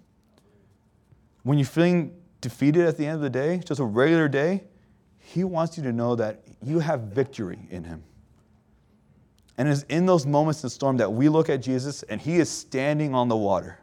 When 1.43 1.57
you're 1.57 1.65
feeling 1.65 2.13
defeated 2.49 2.85
at 2.85 2.97
the 2.97 3.05
end 3.05 3.15
of 3.15 3.21
the 3.21 3.29
day, 3.29 3.61
just 3.65 3.79
a 3.79 3.83
regular 3.83 4.27
day, 4.27 4.63
He 5.19 5.43
wants 5.43 5.77
you 5.77 5.83
to 5.83 5.91
know 5.91 6.15
that 6.15 6.43
you 6.63 6.79
have 6.79 7.01
victory 7.01 7.67
in 7.69 7.83
Him. 7.83 8.03
And 9.57 9.67
it's 9.67 9.83
in 9.83 10.05
those 10.05 10.25
moments 10.25 10.63
in 10.63 10.69
storm 10.69 10.97
that 10.97 11.11
we 11.11 11.29
look 11.29 11.49
at 11.49 11.61
Jesus 11.61 12.03
and 12.03 12.21
He 12.21 12.37
is 12.37 12.49
standing 12.49 13.13
on 13.13 13.27
the 13.27 13.37
water. 13.37 13.79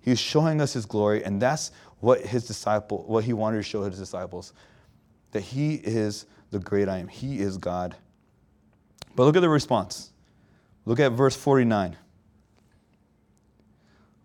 He's 0.00 0.18
showing 0.18 0.60
us 0.60 0.72
His 0.72 0.86
glory, 0.86 1.24
and 1.24 1.40
that's 1.40 1.70
what 2.02 2.20
his 2.20 2.44
disciple, 2.44 3.04
what 3.06 3.22
he 3.22 3.32
wanted 3.32 3.58
to 3.58 3.62
show 3.62 3.84
his 3.84 3.96
disciples, 3.96 4.52
that 5.30 5.40
he 5.40 5.74
is 5.74 6.26
the 6.50 6.58
great 6.58 6.88
I 6.88 6.98
am. 6.98 7.06
He 7.06 7.38
is 7.38 7.56
God. 7.56 7.94
But 9.14 9.22
look 9.22 9.36
at 9.36 9.40
the 9.40 9.48
response. 9.48 10.10
Look 10.84 10.98
at 10.98 11.12
verse 11.12 11.36
49. 11.36 11.96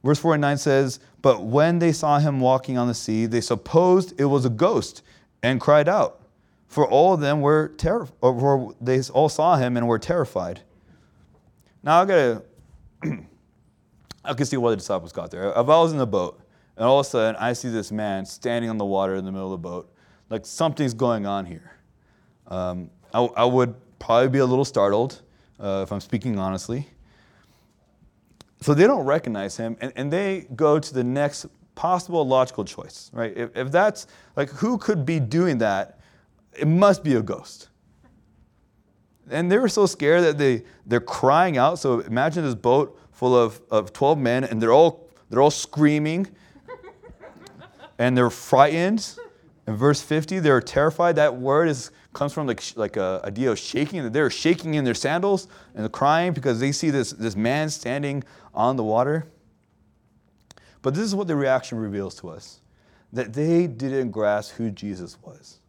Verse 0.03 0.19
49 0.19 0.57
says, 0.57 0.99
But 1.21 1.43
when 1.43 1.79
they 1.79 1.91
saw 1.91 2.19
him 2.19 2.39
walking 2.39 2.77
on 2.77 2.88
the 2.88 2.93
sea, 2.93 3.25
they 3.25 3.41
supposed 3.41 4.19
it 4.19 4.25
was 4.25 4.45
a 4.45 4.49
ghost 4.49 5.01
and 5.43 5.60
cried 5.60 5.89
out. 5.89 6.21
For 6.67 6.86
all 6.88 7.13
of 7.13 7.21
them 7.21 7.41
were 7.41 7.69
terrified, 7.77 8.15
or 8.21 8.75
they 8.81 9.01
all 9.13 9.29
saw 9.29 9.55
him 9.55 9.77
and 9.77 9.88
were 9.88 9.99
terrified. 9.99 10.62
Now 11.81 12.01
I 12.01 12.05
gotta, 12.05 12.43
I 14.25 14.33
can 14.33 14.45
see 14.45 14.57
why 14.57 14.71
the 14.71 14.77
disciples 14.77 15.13
got 15.13 15.31
there. 15.31 15.49
If 15.49 15.57
I 15.57 15.62
was 15.63 15.93
in 15.93 15.97
the 15.97 16.07
boat 16.07 16.41
and 16.75 16.86
all 16.86 16.99
of 16.99 17.05
a 17.05 17.10
sudden, 17.10 17.36
I 17.39 17.53
see 17.53 17.69
this 17.69 17.91
man 17.91 18.25
standing 18.25 18.69
on 18.69 18.77
the 18.77 18.86
water 18.86 19.15
in 19.15 19.23
the 19.23 19.31
middle 19.31 19.53
of 19.53 19.62
the 19.62 19.69
boat. 19.69 19.93
Like 20.29 20.45
something's 20.45 20.93
going 20.93 21.25
on 21.25 21.45
here. 21.45 21.71
Um, 22.47 22.89
I, 23.13 23.23
I, 23.23 23.45
would 23.45 23.75
probably 23.99 24.29
be 24.29 24.39
a 24.39 24.45
little 24.45 24.65
startled, 24.65 25.21
uh, 25.60 25.81
if 25.83 25.91
I'm 25.91 25.99
speaking 26.01 26.38
honestly. 26.38 26.88
So 28.61 28.73
they 28.73 28.87
don't 28.87 29.05
recognize 29.05 29.57
him, 29.57 29.77
and, 29.81 29.93
and 29.95 30.11
they 30.11 30.47
go 30.55 30.79
to 30.79 30.93
the 30.93 31.03
next 31.03 31.45
possible 31.75 32.27
logical 32.27 32.65
choice, 32.65 33.11
right? 33.13 33.37
If, 33.37 33.55
if 33.55 33.71
that's 33.71 34.07
like 34.35 34.49
who 34.49 34.77
could 34.77 35.05
be 35.05 35.19
doing 35.19 35.59
that, 35.59 35.99
it 36.57 36.67
must 36.67 37.03
be 37.03 37.13
a 37.13 37.21
ghost. 37.21 37.69
And 39.29 39.51
they 39.51 39.57
were 39.57 39.69
so 39.69 39.85
scared 39.85 40.23
that 40.23 40.37
they, 40.37 40.63
they're 40.85 40.99
crying 40.99 41.57
out. 41.57 41.79
So 41.79 41.99
imagine 41.99 42.43
this 42.43 42.55
boat 42.55 42.99
full 43.11 43.35
of, 43.35 43.61
of 43.69 43.93
12 43.93 44.17
men, 44.17 44.43
and 44.43 44.61
they're 44.61 44.71
all, 44.71 45.09
they're 45.29 45.41
all 45.41 45.51
screaming 45.51 46.27
and 47.99 48.17
they're 48.17 48.29
frightened. 48.29 49.15
In 49.67 49.75
verse 49.75 50.01
50, 50.01 50.39
they're 50.39 50.61
terrified. 50.61 51.17
That 51.17 51.35
word 51.35 51.67
is, 51.67 51.91
comes 52.13 52.31
from 52.31 52.47
like, 52.47 52.63
like 52.75 52.95
a 52.95 53.21
idea 53.25 53.51
of 53.51 53.59
shaking. 53.59 54.11
They're 54.11 54.29
shaking 54.29 54.75
in 54.75 54.85
their 54.85 54.93
sandals 54.93 55.49
and 55.75 55.91
crying 55.91 56.31
because 56.31 56.59
they 56.59 56.71
see 56.71 56.89
this, 56.89 57.11
this 57.11 57.35
man 57.35 57.69
standing 57.69 58.23
on 58.57 58.75
the 58.75 58.83
water. 58.83 59.27
But 60.81 60.95
this 60.95 61.03
is 61.03 61.15
what 61.15 61.27
the 61.27 61.35
reaction 61.35 61.77
reveals 61.77 62.15
to 62.15 62.29
us 62.29 62.59
that 63.13 63.33
they 63.33 63.67
didn't 63.67 64.11
grasp 64.11 64.55
who 64.55 64.69
Jesus 64.69 65.17
was. 65.21 65.59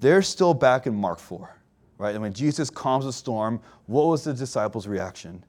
They're 0.00 0.22
still 0.22 0.54
back 0.54 0.86
in 0.86 0.94
Mark 0.94 1.20
4, 1.20 1.56
right? 1.98 2.14
And 2.14 2.22
when 2.22 2.32
Jesus 2.32 2.70
calms 2.70 3.04
the 3.04 3.12
storm, 3.12 3.60
what 3.86 4.06
was 4.06 4.24
the 4.24 4.32
disciples' 4.32 4.88
reaction? 4.88 5.44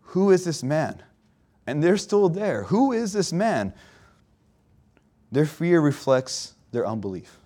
Who 0.00 0.30
is 0.30 0.44
this 0.44 0.62
man? 0.62 1.02
And 1.66 1.82
they're 1.82 1.98
still 1.98 2.28
there. 2.28 2.64
Who 2.64 2.92
is 2.92 3.12
this 3.12 3.32
man? 3.32 3.74
Their 5.30 5.46
fear 5.46 5.80
reflects 5.80 6.54
their 6.72 6.86
unbelief. 6.86 7.36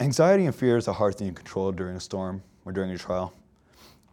Anxiety 0.00 0.46
and 0.46 0.54
fear 0.54 0.76
is 0.76 0.86
a 0.86 0.92
hard 0.92 1.16
thing 1.16 1.28
to 1.28 1.34
control 1.34 1.72
during 1.72 1.96
a 1.96 2.00
storm 2.00 2.42
or 2.64 2.72
during 2.72 2.90
a 2.90 2.98
trial. 2.98 3.32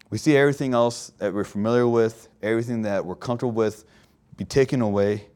We 0.10 0.18
see 0.18 0.38
everything 0.38 0.74
else 0.74 1.12
that 1.18 1.34
we're 1.34 1.44
familiar 1.44 1.88
with, 1.88 2.30
everything 2.42 2.84
that 2.84 3.06
we're 3.06 3.16
comfortable 3.16 3.54
with, 3.54 3.86
be 4.38 4.46
taken 4.46 4.82
away. 4.82 5.28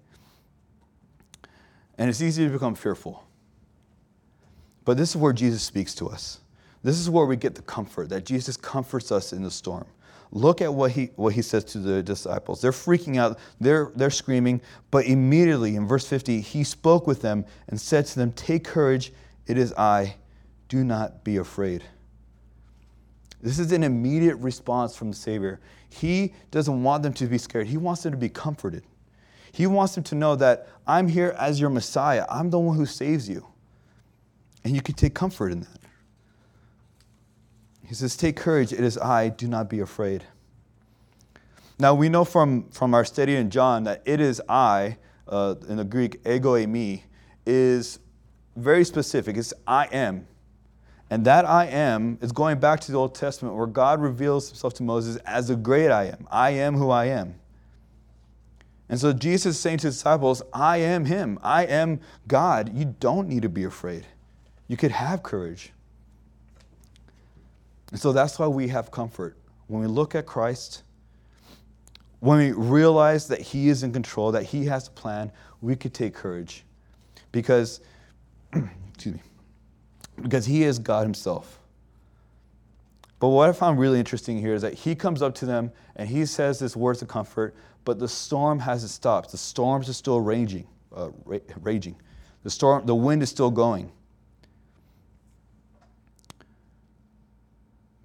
And 1.98 2.10
it's 2.10 2.22
easy 2.22 2.46
to 2.46 2.52
become 2.52 2.76
fearful. 2.76 3.26
But 4.86 4.98
this 4.98 5.10
is 5.10 5.18
where 5.18 5.34
Jesus 5.34 5.64
speaks 5.64 5.94
to 5.96 6.08
us. 6.08 6.40
This 6.84 6.98
is 6.98 7.10
where 7.10 7.26
we 7.26 7.36
get 7.36 7.56
the 7.56 7.62
comfort 7.62 8.10
that 8.10 8.26
Jesus 8.26 8.56
comforts 8.56 9.12
us 9.12 9.34
in 9.34 9.44
the 9.44 9.52
storm. 9.52 9.86
Look 10.32 10.62
at 10.62 10.74
what 10.74 10.92
he, 10.92 11.08
what 11.16 11.34
he 11.34 11.42
says 11.42 11.64
to 11.66 11.80
the 11.80 12.04
disciples. 12.04 12.62
They're 12.62 12.72
freaking 12.72 13.18
out, 13.18 13.40
they're, 13.60 13.92
they're 13.96 14.12
screaming, 14.12 14.62
but 14.92 15.06
immediately 15.06 15.76
in 15.76 15.88
verse 15.88 16.08
50, 16.08 16.40
he 16.40 16.64
spoke 16.64 17.08
with 17.08 17.22
them 17.22 17.46
and 17.68 17.82
said 17.82 18.06
to 18.08 18.16
them, 18.16 18.32
Take 18.34 18.64
courage, 18.64 19.12
it 19.48 19.58
is 19.58 19.74
I, 19.74 20.16
do 20.68 20.84
not 20.84 21.24
be 21.24 21.38
afraid. 21.38 21.84
This 23.42 23.60
is 23.60 23.72
an 23.72 23.84
immediate 23.84 24.36
response 24.36 24.96
from 24.96 25.12
the 25.12 25.16
Savior. 25.16 25.60
He 25.90 26.34
doesn't 26.52 26.84
want 26.84 27.04
them 27.04 27.14
to 27.14 27.26
be 27.28 27.38
scared, 27.38 27.68
He 27.68 27.78
wants 27.78 28.04
them 28.04 28.12
to 28.12 28.18
be 28.18 28.30
comforted. 28.30 28.84
He 29.52 29.66
wants 29.66 29.96
them 29.96 30.04
to 30.06 30.16
know 30.16 30.36
that 30.36 30.68
I'm 30.86 31.08
here 31.08 31.36
as 31.38 31.60
your 31.60 31.70
Messiah, 31.70 32.26
I'm 32.30 32.50
the 32.50 32.60
one 32.60 32.78
who 32.78 32.86
saves 32.86 33.28
you. 33.28 33.48
And 34.64 34.76
you 34.76 34.82
can 34.82 34.96
take 34.96 35.14
comfort 35.14 35.52
in 35.52 35.62
that. 35.62 35.80
He 37.88 37.96
says, 37.96 38.16
Take 38.16 38.36
courage, 38.36 38.72
it 38.72 38.82
is 38.82 38.98
I, 38.98 39.30
do 39.30 39.48
not 39.48 39.70
be 39.70 39.80
afraid. 39.80 40.24
Now, 41.80 41.96
we 41.96 42.10
know 42.10 42.26
from, 42.26 42.70
from 42.70 42.94
our 42.94 43.06
study 43.06 43.36
in 43.36 43.50
John 43.50 43.86
that 43.86 44.04
it 44.06 44.20
is 44.20 44.42
I, 44.50 44.98
uh, 45.28 45.56
in 45.68 45.78
the 45.78 45.86
Greek, 45.86 46.20
ego 46.28 46.54
eimi, 46.54 47.02
is 47.46 48.00
very 48.56 48.84
specific. 48.84 49.38
It's 49.38 49.54
I 49.66 49.86
am. 49.86 50.28
And 51.10 51.26
that 51.26 51.46
I 51.46 51.66
am 51.66 52.20
is 52.22 52.32
going 52.32 52.60
back 52.60 52.80
to 52.82 52.92
the 52.92 52.98
Old 52.98 53.16
Testament 53.16 53.56
where 53.56 53.68
God 53.68 54.02
reveals 54.02 54.50
himself 54.50 54.76
to 54.76 54.84
Moses 54.84 55.18
as 55.26 55.48
the 55.48 55.56
great 55.56 55.90
I 55.90 56.06
am. 56.06 56.28
I 56.30 56.52
am 56.52 56.76
who 56.76 56.92
I 56.92 57.06
am. 57.06 57.36
And 58.90 59.00
so 59.00 59.14
Jesus 59.14 59.56
is 59.56 59.62
saying 59.62 59.80
to 59.80 59.88
his 59.88 59.96
disciples, 59.96 60.42
I 60.54 60.78
am 60.78 61.06
him. 61.06 61.40
I 61.44 61.66
am 61.66 62.00
God. 62.28 62.76
You 62.76 62.96
don't 63.00 63.28
need 63.28 63.44
to 63.44 63.50
be 63.50 63.64
afraid. 63.64 64.06
You 64.68 64.78
could 64.78 64.92
have 64.92 65.24
courage. 65.24 65.72
And 67.92 68.00
so 68.00 68.12
that's 68.12 68.38
why 68.38 68.48
we 68.48 68.68
have 68.68 68.92
comfort. 68.92 69.38
When 69.68 69.82
we 69.82 69.88
look 69.88 70.16
at 70.16 70.26
Christ, 70.26 70.84
when 72.20 72.38
we 72.38 72.52
realize 72.52 73.28
that 73.28 73.40
He 73.40 73.70
is 73.70 73.84
in 73.84 73.94
control, 73.94 74.32
that 74.32 74.44
He 74.44 74.66
has 74.66 74.88
a 74.88 74.92
plan, 74.92 75.32
we 75.62 75.76
could 75.76 75.94
take 75.94 76.14
courage. 76.14 76.64
Because, 77.32 77.82
excuse 78.54 79.16
me, 79.16 79.22
because 80.22 80.46
He 80.46 80.64
is 80.64 80.80
God 80.80 81.04
Himself. 81.04 81.60
But 83.20 83.30
what 83.30 83.50
I 83.50 83.52
found 83.52 83.80
really 83.80 84.00
interesting 84.00 84.40
here 84.40 84.54
is 84.54 84.62
that 84.62 84.74
He 84.74 84.96
comes 84.96 85.22
up 85.22 85.36
to 85.36 85.46
them 85.46 85.72
and 85.96 86.08
He 86.08 86.26
says 86.26 86.60
this 86.60 86.76
words 86.76 87.02
of 87.02 87.08
comfort, 87.08 87.56
but 87.86 88.00
the 88.00 88.08
storm 88.08 88.60
hasn't 88.60 88.92
stopped. 88.92 89.32
The 89.32 89.38
storms 89.38 89.90
are 89.90 89.94
still 89.94 90.22
raging, 90.22 90.68
uh, 90.96 91.10
raging. 91.26 91.96
The 92.44 92.50
storm, 92.50 92.86
the 92.86 92.96
wind 92.96 93.22
is 93.22 93.30
still 93.30 93.52
going. 93.52 93.92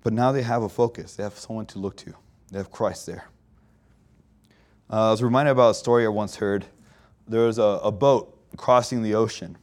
But 0.03 0.13
now 0.13 0.33
they 0.33 0.43
have 0.43 0.63
a 0.63 0.69
focus, 0.69 1.17
they 1.17 1.23
have 1.23 1.39
someone 1.39 1.67
to 1.67 1.79
look 1.79 1.97
to, 1.99 2.15
they 2.51 2.59
have 2.59 2.71
Christ 2.71 3.07
there. 3.07 3.25
Uh, 4.91 5.09
I 5.09 5.11
was 5.11 5.23
reminded 5.23 5.53
about 5.53 5.71
a 5.71 5.75
story 5.75 6.05
I 6.05 6.09
once 6.09 6.37
heard. 6.37 6.67
There 7.27 7.47
was 7.47 7.59
a, 7.59 7.81
a 7.83 7.91
boat 7.91 8.39
crossing 8.57 9.03
the 9.03 9.15
ocean, 9.15 9.57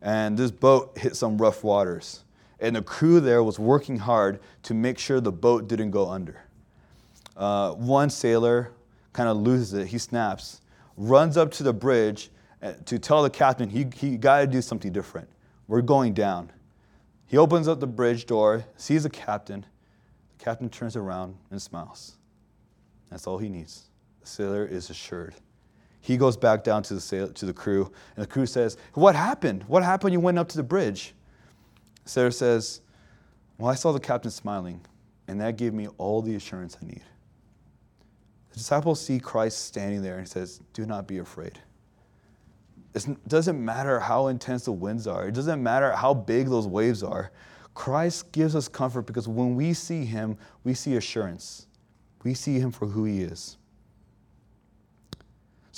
and 0.00 0.36
this 0.36 0.50
boat 0.50 0.96
hit 0.96 1.16
some 1.16 1.38
rough 1.38 1.64
waters. 1.64 2.24
And 2.60 2.76
the 2.76 2.82
crew 2.82 3.20
there 3.20 3.42
was 3.42 3.58
working 3.58 3.98
hard 3.98 4.40
to 4.64 4.74
make 4.74 4.98
sure 4.98 5.20
the 5.20 5.32
boat 5.32 5.68
didn't 5.68 5.90
go 5.90 6.08
under. 6.08 6.42
Uh, 7.36 7.72
one 7.72 8.10
sailor 8.10 8.72
kind 9.12 9.28
of 9.28 9.36
loses 9.36 9.72
it, 9.74 9.86
he 9.88 9.98
snaps, 9.98 10.60
runs 10.96 11.36
up 11.36 11.50
to 11.52 11.62
the 11.62 11.72
bridge 11.72 12.30
uh, 12.62 12.72
to 12.84 12.98
tell 12.98 13.22
the 13.22 13.30
captain 13.30 13.68
he, 13.68 13.86
he 13.94 14.16
got 14.16 14.40
to 14.40 14.46
do 14.46 14.60
something 14.60 14.92
different. 14.92 15.28
We're 15.68 15.82
going 15.82 16.14
down. 16.14 16.50
He 17.26 17.36
opens 17.36 17.68
up 17.68 17.78
the 17.78 17.86
bridge 17.86 18.26
door, 18.26 18.64
sees 18.76 19.04
the 19.04 19.10
captain, 19.10 19.64
The 20.36 20.44
captain 20.44 20.68
turns 20.68 20.96
around 20.96 21.36
and 21.50 21.60
smiles. 21.60 22.16
That's 23.10 23.26
all 23.26 23.38
he 23.38 23.48
needs. 23.48 23.84
The 24.20 24.26
sailor 24.26 24.64
is 24.64 24.90
assured. 24.90 25.34
He 26.00 26.16
goes 26.16 26.36
back 26.36 26.64
down 26.64 26.82
to 26.84 26.94
the, 26.94 27.00
sailor, 27.00 27.32
to 27.32 27.46
the 27.46 27.52
crew, 27.52 27.90
and 28.16 28.22
the 28.22 28.28
crew 28.28 28.46
says, 28.46 28.76
What 28.94 29.14
happened? 29.14 29.64
What 29.68 29.82
happened? 29.82 30.12
You 30.12 30.20
went 30.20 30.38
up 30.38 30.48
to 30.50 30.56
the 30.56 30.62
bridge. 30.62 31.14
Sarah 32.04 32.32
says, 32.32 32.80
Well, 33.58 33.70
I 33.70 33.74
saw 33.74 33.92
the 33.92 34.00
captain 34.00 34.30
smiling, 34.30 34.80
and 35.26 35.40
that 35.40 35.56
gave 35.56 35.74
me 35.74 35.88
all 35.98 36.22
the 36.22 36.34
assurance 36.34 36.76
I 36.82 36.86
need. 36.86 37.02
The 38.50 38.56
disciples 38.56 39.00
see 39.00 39.20
Christ 39.20 39.66
standing 39.66 40.02
there 40.02 40.18
and 40.18 40.26
he 40.26 40.30
says, 40.30 40.60
Do 40.72 40.86
not 40.86 41.06
be 41.06 41.18
afraid. 41.18 41.58
It 42.94 43.28
doesn't 43.28 43.62
matter 43.62 44.00
how 44.00 44.28
intense 44.28 44.64
the 44.64 44.72
winds 44.72 45.06
are, 45.06 45.28
it 45.28 45.34
doesn't 45.34 45.62
matter 45.62 45.92
how 45.92 46.14
big 46.14 46.48
those 46.48 46.66
waves 46.66 47.02
are. 47.02 47.30
Christ 47.74 48.32
gives 48.32 48.56
us 48.56 48.66
comfort 48.66 49.02
because 49.02 49.28
when 49.28 49.54
we 49.54 49.72
see 49.74 50.04
him, 50.04 50.36
we 50.64 50.74
see 50.74 50.96
assurance. 50.96 51.66
We 52.24 52.34
see 52.34 52.58
him 52.58 52.72
for 52.72 52.86
who 52.86 53.04
he 53.04 53.20
is. 53.20 53.57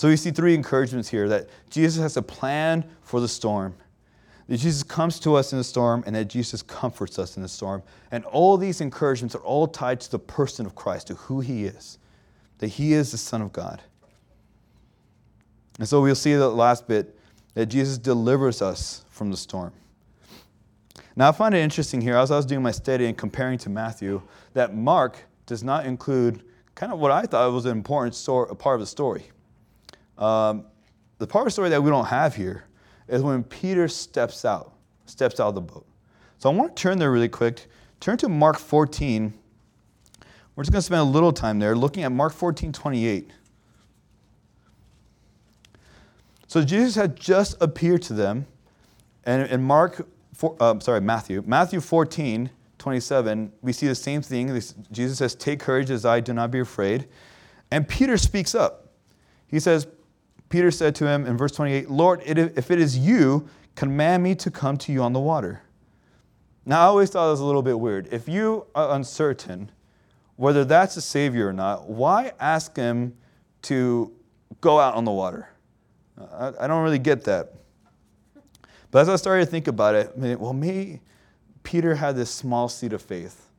So 0.00 0.08
we 0.08 0.16
see 0.16 0.30
three 0.30 0.54
encouragements 0.54 1.10
here 1.10 1.28
that 1.28 1.50
Jesus 1.68 2.02
has 2.02 2.16
a 2.16 2.22
plan 2.22 2.86
for 3.02 3.20
the 3.20 3.28
storm, 3.28 3.74
that 4.46 4.56
Jesus 4.56 4.82
comes 4.82 5.20
to 5.20 5.34
us 5.34 5.52
in 5.52 5.58
the 5.58 5.62
storm, 5.62 6.02
and 6.06 6.16
that 6.16 6.24
Jesus 6.24 6.62
comforts 6.62 7.18
us 7.18 7.36
in 7.36 7.42
the 7.42 7.48
storm. 7.50 7.82
And 8.10 8.24
all 8.24 8.56
these 8.56 8.80
encouragements 8.80 9.34
are 9.34 9.42
all 9.42 9.66
tied 9.66 10.00
to 10.00 10.10
the 10.10 10.18
person 10.18 10.64
of 10.64 10.74
Christ, 10.74 11.08
to 11.08 11.16
who 11.16 11.40
he 11.40 11.66
is, 11.66 11.98
that 12.60 12.68
he 12.68 12.94
is 12.94 13.12
the 13.12 13.18
Son 13.18 13.42
of 13.42 13.52
God. 13.52 13.82
And 15.78 15.86
so 15.86 16.00
we'll 16.00 16.14
see 16.14 16.32
the 16.32 16.48
last 16.48 16.88
bit 16.88 17.14
that 17.52 17.66
Jesus 17.66 17.98
delivers 17.98 18.62
us 18.62 19.04
from 19.10 19.30
the 19.30 19.36
storm. 19.36 19.74
Now, 21.14 21.28
I 21.28 21.32
find 21.32 21.54
it 21.54 21.58
interesting 21.58 22.00
here, 22.00 22.16
as 22.16 22.30
I 22.30 22.36
was 22.36 22.46
doing 22.46 22.62
my 22.62 22.70
study 22.70 23.04
and 23.04 23.18
comparing 23.18 23.58
to 23.58 23.68
Matthew, 23.68 24.22
that 24.54 24.74
Mark 24.74 25.18
does 25.44 25.62
not 25.62 25.84
include 25.84 26.42
kind 26.74 26.90
of 26.90 26.98
what 26.98 27.10
I 27.10 27.24
thought 27.24 27.52
was 27.52 27.66
an 27.66 27.72
important 27.72 28.14
story, 28.14 28.48
a 28.50 28.54
part 28.54 28.76
of 28.76 28.80
the 28.80 28.86
story. 28.86 29.30
Um, 30.20 30.66
the 31.18 31.26
part 31.26 31.42
of 31.42 31.46
the 31.46 31.50
story 31.50 31.70
that 31.70 31.82
we 31.82 31.90
don't 31.90 32.06
have 32.06 32.36
here 32.36 32.64
is 33.08 33.22
when 33.22 33.42
Peter 33.42 33.88
steps 33.88 34.44
out, 34.44 34.74
steps 35.06 35.40
out 35.40 35.48
of 35.48 35.54
the 35.54 35.60
boat. 35.60 35.86
So 36.38 36.50
I 36.50 36.54
want 36.54 36.76
to 36.76 36.82
turn 36.82 36.98
there 36.98 37.10
really 37.10 37.28
quick. 37.28 37.66
Turn 37.98 38.16
to 38.18 38.28
Mark 38.28 38.58
14. 38.58 39.34
We're 40.54 40.64
just 40.64 40.72
going 40.72 40.80
to 40.80 40.86
spend 40.86 41.00
a 41.00 41.04
little 41.04 41.32
time 41.32 41.58
there 41.58 41.74
looking 41.74 42.04
at 42.04 42.12
Mark 42.12 42.32
14, 42.32 42.72
28. 42.72 43.30
So 46.46 46.64
Jesus 46.64 46.94
had 46.94 47.16
just 47.16 47.56
appeared 47.60 48.02
to 48.02 48.12
them, 48.12 48.46
and 49.24 49.48
in 49.50 49.62
Mark 49.62 50.08
four, 50.34 50.56
uh, 50.58 50.80
sorry, 50.80 51.00
Matthew. 51.00 51.44
Matthew 51.46 51.80
14, 51.80 52.50
27, 52.78 53.52
we 53.62 53.72
see 53.72 53.86
the 53.86 53.94
same 53.94 54.20
thing. 54.22 54.48
Jesus 54.90 55.18
says, 55.18 55.34
Take 55.34 55.60
courage 55.60 55.90
as 55.90 56.04
I, 56.04 56.18
do 56.20 56.32
not 56.32 56.50
be 56.50 56.60
afraid. 56.60 57.06
And 57.70 57.86
Peter 57.86 58.16
speaks 58.16 58.54
up. 58.54 58.88
He 59.46 59.60
says, 59.60 59.86
Peter 60.50 60.70
said 60.70 60.94
to 60.96 61.06
him 61.06 61.24
in 61.26 61.38
verse 61.38 61.52
28, 61.52 61.88
Lord, 61.88 62.22
if 62.26 62.70
it 62.70 62.78
is 62.78 62.98
you, 62.98 63.48
command 63.76 64.22
me 64.22 64.34
to 64.34 64.50
come 64.50 64.76
to 64.76 64.92
you 64.92 65.02
on 65.02 65.14
the 65.14 65.20
water. 65.20 65.62
Now, 66.66 66.82
I 66.82 66.84
always 66.84 67.08
thought 67.08 67.26
it 67.28 67.30
was 67.30 67.40
a 67.40 67.44
little 67.44 67.62
bit 67.62 67.80
weird. 67.80 68.08
If 68.12 68.28
you 68.28 68.66
are 68.74 68.94
uncertain 68.94 69.72
whether 70.40 70.64
that's 70.64 70.96
a 70.96 71.02
Savior 71.02 71.48
or 71.48 71.52
not, 71.52 71.86
why 71.86 72.32
ask 72.40 72.74
him 72.74 73.14
to 73.60 74.10
go 74.62 74.80
out 74.80 74.94
on 74.94 75.04
the 75.04 75.10
water? 75.10 75.50
I, 76.18 76.52
I 76.60 76.66
don't 76.66 76.82
really 76.82 76.98
get 76.98 77.24
that. 77.24 77.52
But 78.90 79.00
as 79.00 79.10
I 79.10 79.16
started 79.16 79.44
to 79.44 79.50
think 79.50 79.68
about 79.68 79.94
it, 79.94 80.16
well, 80.16 80.54
maybe 80.54 81.02
Peter 81.62 81.94
had 81.94 82.16
this 82.16 82.30
small 82.30 82.70
seed 82.70 82.94
of 82.94 83.02
faith. 83.02 83.50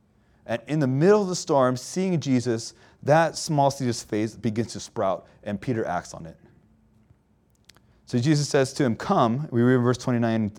And 0.47 0.59
in 0.65 0.79
the 0.79 0.87
middle 0.87 1.21
of 1.21 1.27
the 1.27 1.35
storm, 1.35 1.77
seeing 1.77 2.19
Jesus, 2.19 2.73
that 3.03 3.37
small 3.37 3.69
seed 3.69 3.87
of 3.87 3.95
faith 3.95 4.41
begins 4.41 4.73
to 4.73 4.79
sprout, 4.79 5.27
and 5.43 5.61
Peter 5.61 5.85
acts 5.85 6.15
on 6.15 6.25
it. 6.25 6.35
So 8.11 8.19
Jesus 8.19 8.49
says 8.49 8.73
to 8.73 8.83
him, 8.83 8.97
Come. 8.97 9.47
We 9.51 9.61
read 9.61 9.77
verse 9.77 9.97
29 9.97 10.51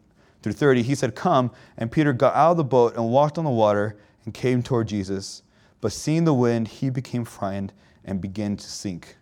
through 0.43 0.55
30. 0.55 0.83
He 0.85 0.95
said, 0.95 1.15
Come. 1.15 1.51
And 1.77 1.93
Peter 1.93 2.15
got 2.15 2.35
out 2.35 2.53
of 2.53 2.57
the 2.57 2.65
boat 2.65 2.97
and 2.97 3.11
walked 3.11 3.37
on 3.37 3.45
the 3.45 3.51
water 3.51 3.99
and 4.25 4.33
came 4.33 4.63
toward 4.63 4.89
Jesus. 4.89 5.43
But 5.83 5.93
seeing 5.93 6.25
the 6.25 6.33
wind, 6.33 6.67
he 6.67 6.89
became 6.89 7.27
frightened 7.27 7.75
and 8.07 8.23
began 8.23 8.57
to 8.57 8.67
sink. 8.67 9.19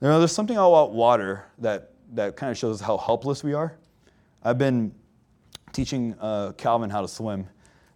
You 0.00 0.08
know, 0.08 0.18
there's 0.18 0.32
something 0.32 0.56
about 0.56 0.90
water 0.90 1.44
that 1.58 1.92
that 2.14 2.34
kind 2.34 2.50
of 2.50 2.58
shows 2.58 2.80
us 2.80 2.84
how 2.84 2.96
helpless 2.96 3.44
we 3.44 3.54
are. 3.54 3.76
I've 4.42 4.58
been 4.58 4.92
teaching 5.72 6.16
uh, 6.20 6.50
Calvin 6.56 6.90
how 6.90 7.02
to 7.02 7.08
swim. 7.08 7.46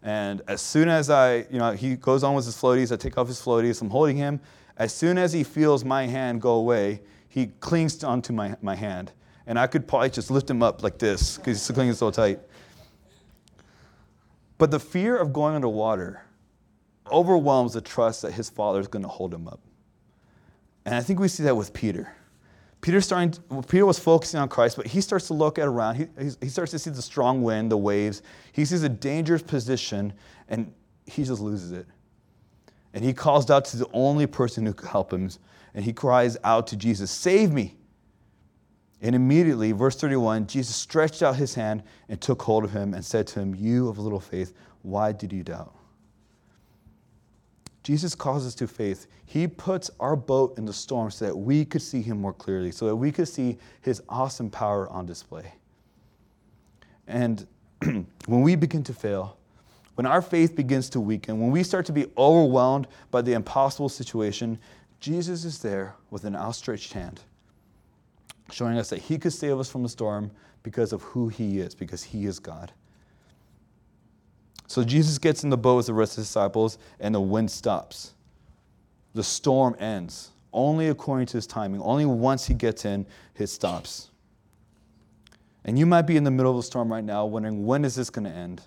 And 0.00 0.42
as 0.46 0.60
soon 0.60 0.88
as 0.88 1.10
I, 1.10 1.38
you 1.50 1.58
know, 1.58 1.72
he 1.72 1.96
goes 1.96 2.22
on 2.22 2.36
with 2.36 2.44
his 2.44 2.54
floaties, 2.54 2.92
I 2.92 2.96
take 2.98 3.18
off 3.18 3.26
his 3.26 3.42
floaties, 3.42 3.82
I'm 3.82 3.90
holding 3.90 4.16
him. 4.16 4.38
As 4.76 4.94
soon 4.94 5.18
as 5.18 5.32
he 5.32 5.42
feels 5.42 5.84
my 5.84 6.06
hand 6.06 6.40
go 6.40 6.52
away, 6.52 7.00
he 7.38 7.46
clings 7.60 8.02
onto 8.02 8.32
my, 8.32 8.56
my 8.60 8.74
hand. 8.74 9.12
And 9.46 9.58
I 9.58 9.66
could 9.66 9.86
probably 9.86 10.10
just 10.10 10.30
lift 10.30 10.50
him 10.50 10.62
up 10.62 10.82
like 10.82 10.98
this 10.98 11.36
because 11.36 11.66
he's 11.66 11.74
clinging 11.74 11.94
so 11.94 12.10
tight. 12.10 12.40
But 14.58 14.70
the 14.70 14.80
fear 14.80 15.16
of 15.16 15.32
going 15.32 15.54
underwater 15.54 16.22
overwhelms 17.10 17.72
the 17.72 17.80
trust 17.80 18.22
that 18.22 18.32
his 18.32 18.50
father 18.50 18.80
is 18.80 18.88
going 18.88 19.04
to 19.04 19.08
hold 19.08 19.32
him 19.32 19.46
up. 19.48 19.60
And 20.84 20.94
I 20.94 21.00
think 21.00 21.20
we 21.20 21.28
see 21.28 21.44
that 21.44 21.54
with 21.54 21.72
Peter. 21.72 22.12
Peter, 22.80 23.00
starting, 23.00 23.34
Peter 23.68 23.86
was 23.86 23.98
focusing 23.98 24.38
on 24.40 24.48
Christ, 24.48 24.76
but 24.76 24.86
he 24.86 25.00
starts 25.00 25.26
to 25.28 25.34
look 25.34 25.58
at 25.58 25.66
around. 25.66 25.96
He, 25.96 26.06
he 26.40 26.48
starts 26.48 26.70
to 26.72 26.78
see 26.78 26.90
the 26.90 27.02
strong 27.02 27.42
wind, 27.42 27.70
the 27.70 27.76
waves. 27.76 28.22
He 28.52 28.64
sees 28.64 28.82
a 28.82 28.88
dangerous 28.88 29.42
position, 29.42 30.12
and 30.48 30.72
he 31.06 31.24
just 31.24 31.40
loses 31.40 31.72
it. 31.72 31.86
And 32.94 33.04
he 33.04 33.12
calls 33.12 33.50
out 33.50 33.64
to 33.66 33.76
the 33.76 33.88
only 33.92 34.26
person 34.26 34.66
who 34.66 34.74
could 34.74 34.88
help 34.88 35.12
him, 35.12 35.28
and 35.74 35.84
he 35.84 35.92
cries 35.92 36.36
out 36.44 36.66
to 36.68 36.76
Jesus, 36.76 37.10
Save 37.10 37.52
me. 37.52 37.76
And 39.00 39.14
immediately, 39.14 39.72
verse 39.72 39.96
31, 39.96 40.48
Jesus 40.48 40.74
stretched 40.74 41.22
out 41.22 41.36
his 41.36 41.54
hand 41.54 41.84
and 42.08 42.20
took 42.20 42.42
hold 42.42 42.64
of 42.64 42.72
him 42.72 42.94
and 42.94 43.04
said 43.04 43.26
to 43.28 43.40
him, 43.40 43.54
You 43.54 43.88
of 43.88 43.98
little 43.98 44.20
faith, 44.20 44.52
why 44.82 45.12
did 45.12 45.32
you 45.32 45.44
doubt? 45.44 45.74
Jesus 47.84 48.14
calls 48.14 48.46
us 48.46 48.54
to 48.56 48.66
faith. 48.66 49.06
He 49.24 49.46
puts 49.46 49.90
our 49.98 50.16
boat 50.16 50.58
in 50.58 50.66
the 50.66 50.72
storm 50.72 51.10
so 51.10 51.24
that 51.24 51.36
we 51.36 51.64
could 51.64 51.80
see 51.80 52.02
him 52.02 52.20
more 52.20 52.32
clearly, 52.32 52.70
so 52.70 52.86
that 52.86 52.96
we 52.96 53.10
could 53.12 53.28
see 53.28 53.56
his 53.80 54.02
awesome 54.08 54.50
power 54.50 54.90
on 54.90 55.06
display. 55.06 55.54
And 57.06 57.46
when 57.82 58.42
we 58.42 58.56
begin 58.56 58.82
to 58.84 58.92
fail, 58.92 59.38
when 59.94 60.06
our 60.06 60.20
faith 60.22 60.54
begins 60.54 60.90
to 60.90 61.00
weaken, 61.00 61.40
when 61.40 61.50
we 61.50 61.62
start 61.62 61.86
to 61.86 61.92
be 61.92 62.06
overwhelmed 62.16 62.86
by 63.10 63.22
the 63.22 63.32
impossible 63.32 63.88
situation, 63.88 64.58
Jesus 65.00 65.44
is 65.44 65.60
there 65.60 65.94
with 66.10 66.24
an 66.24 66.34
outstretched 66.34 66.92
hand, 66.92 67.20
showing 68.50 68.78
us 68.78 68.90
that 68.90 68.98
he 68.98 69.18
could 69.18 69.32
save 69.32 69.58
us 69.58 69.70
from 69.70 69.82
the 69.82 69.88
storm 69.88 70.30
because 70.62 70.92
of 70.92 71.02
who 71.02 71.28
he 71.28 71.60
is, 71.60 71.74
because 71.74 72.02
he 72.02 72.26
is 72.26 72.38
God. 72.38 72.72
So 74.66 74.84
Jesus 74.84 75.18
gets 75.18 75.44
in 75.44 75.50
the 75.50 75.56
boat 75.56 75.76
with 75.76 75.86
the 75.86 75.94
rest 75.94 76.12
of 76.12 76.16
the 76.16 76.22
disciples, 76.22 76.78
and 77.00 77.14
the 77.14 77.20
wind 77.20 77.50
stops. 77.50 78.14
The 79.14 79.22
storm 79.22 79.76
ends, 79.78 80.30
only 80.52 80.88
according 80.88 81.26
to 81.28 81.38
his 81.38 81.46
timing. 81.46 81.80
Only 81.80 82.04
once 82.04 82.46
he 82.46 82.54
gets 82.54 82.84
in, 82.84 83.06
it 83.36 83.46
stops. 83.46 84.10
And 85.64 85.78
you 85.78 85.86
might 85.86 86.02
be 86.02 86.16
in 86.16 86.24
the 86.24 86.30
middle 86.30 86.52
of 86.52 86.58
a 86.58 86.62
storm 86.62 86.92
right 86.92 87.04
now, 87.04 87.24
wondering, 87.24 87.66
when 87.66 87.84
is 87.84 87.94
this 87.94 88.10
going 88.10 88.24
to 88.24 88.30
end? 88.30 88.62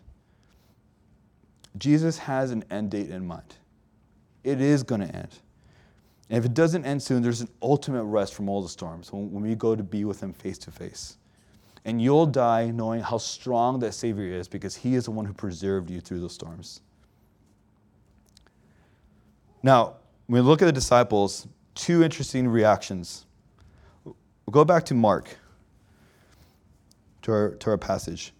Jesus 1.77 2.17
has 2.17 2.51
an 2.51 2.63
end 2.71 2.91
date 2.91 3.09
in 3.09 3.25
mind. 3.25 3.55
It 4.43 4.59
is 4.59 4.83
going 4.83 5.01
to 5.01 5.15
end. 5.15 5.29
And 6.31 6.37
if 6.37 6.45
it 6.45 6.53
doesn't 6.53 6.85
end 6.85 7.03
soon, 7.03 7.21
there's 7.21 7.41
an 7.41 7.49
ultimate 7.61 8.05
rest 8.05 8.33
from 8.33 8.47
all 8.47 8.61
the 8.61 8.69
storms 8.69 9.11
when, 9.11 9.41
we 9.41 9.53
go 9.53 9.75
to 9.75 9.83
be 9.83 10.05
with 10.05 10.23
him 10.23 10.31
face 10.31 10.57
to 10.59 10.71
face. 10.71 11.17
And 11.83 12.01
you'll 12.01 12.25
die 12.25 12.71
knowing 12.71 13.01
how 13.01 13.17
strong 13.17 13.79
that 13.79 13.91
Savior 13.91 14.31
is 14.31 14.47
because 14.47 14.77
He 14.77 14.95
is 14.95 15.05
the 15.05 15.11
one 15.11 15.25
who 15.25 15.33
preserved 15.33 15.89
you 15.89 15.99
through 15.99 16.21
those 16.21 16.33
storms. 16.33 16.79
Now, 19.61 19.95
when 20.27 20.43
we 20.43 20.49
look 20.49 20.61
at 20.61 20.65
the 20.65 20.71
disciples, 20.71 21.47
two 21.75 22.01
interesting 22.01 22.47
reactions. 22.47 23.25
We'll 24.05 24.15
go 24.51 24.63
back 24.63 24.85
to 24.85 24.93
Mark, 24.93 25.35
to 27.23 27.31
our, 27.31 27.49
to 27.55 27.71
our 27.71 27.77
passage. 27.77 28.33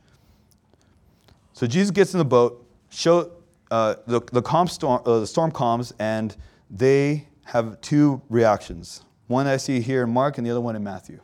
So 1.52 1.68
Jesus 1.68 1.92
gets 1.92 2.14
in 2.14 2.20
the 2.20 2.26
boat, 2.26 2.66
show, 2.90 3.32
uh, 3.70 3.96
the, 4.08 4.22
the, 4.32 4.42
calm 4.42 4.68
storm, 4.68 5.02
uh, 5.06 5.20
the 5.20 5.28
storm 5.28 5.52
calms, 5.52 5.94
and 6.00 6.34
they 6.70 7.28
have 7.46 7.80
two 7.82 8.22
reactions. 8.30 9.04
One 9.28 9.48
I 9.48 9.58
see 9.58 9.82
here 9.82 10.04
in 10.04 10.10
Mark, 10.12 10.38
and 10.38 10.46
the 10.46 10.52
other 10.52 10.62
one 10.62 10.76
in 10.76 10.84
Matthew. 10.84 11.20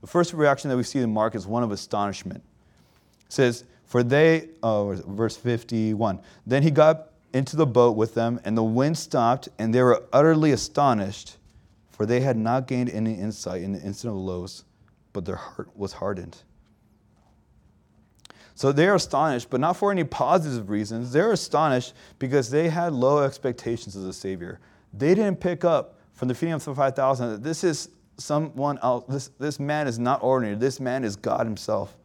The 0.00 0.06
first 0.06 0.32
reaction 0.32 0.70
that 0.70 0.76
we 0.76 0.82
see 0.82 1.00
in 1.00 1.12
Mark 1.12 1.34
is 1.34 1.46
one 1.46 1.62
of 1.62 1.70
astonishment. 1.70 2.42
It 3.26 3.32
says, 3.32 3.64
For 3.84 4.02
they, 4.02 4.48
oh, 4.62 5.00
verse 5.06 5.36
51, 5.36 6.20
then 6.46 6.62
he 6.62 6.70
got 6.70 7.12
into 7.32 7.56
the 7.56 7.66
boat 7.66 7.96
with 7.96 8.14
them, 8.14 8.40
and 8.44 8.56
the 8.56 8.62
wind 8.62 8.96
stopped, 8.96 9.48
and 9.58 9.74
they 9.74 9.82
were 9.82 10.02
utterly 10.12 10.52
astonished, 10.52 11.36
for 11.90 12.06
they 12.06 12.20
had 12.20 12.36
not 12.36 12.66
gained 12.66 12.90
any 12.90 13.14
insight 13.14 13.62
in 13.62 13.72
the 13.72 13.80
instant 13.80 14.12
of 14.12 14.18
lows, 14.18 14.64
but 15.12 15.24
their 15.24 15.36
heart 15.36 15.68
was 15.76 15.94
hardened. 15.94 16.42
So 18.54 18.72
they're 18.72 18.96
astonished, 18.96 19.50
but 19.50 19.60
not 19.60 19.76
for 19.76 19.92
any 19.92 20.02
positive 20.02 20.68
reasons. 20.68 21.12
They're 21.12 21.30
astonished 21.30 21.94
because 22.18 22.50
they 22.50 22.68
had 22.68 22.92
low 22.92 23.22
expectations 23.22 23.94
of 23.94 24.02
the 24.02 24.12
Savior. 24.12 24.58
They 24.92 25.14
didn't 25.14 25.40
pick 25.40 25.64
up 25.64 25.98
from 26.14 26.28
the 26.28 26.34
feeding 26.34 26.54
of 26.54 26.64
the 26.64 26.74
5,000 26.74 27.30
that 27.30 27.42
this 27.42 27.64
is 27.64 27.90
someone 28.16 28.78
else. 28.82 29.04
This, 29.08 29.28
this 29.38 29.60
man 29.60 29.86
is 29.86 29.98
not 29.98 30.22
ordinary. 30.22 30.56
This 30.56 30.80
man 30.80 31.04
is 31.04 31.16
God 31.16 31.46
himself. 31.46 31.96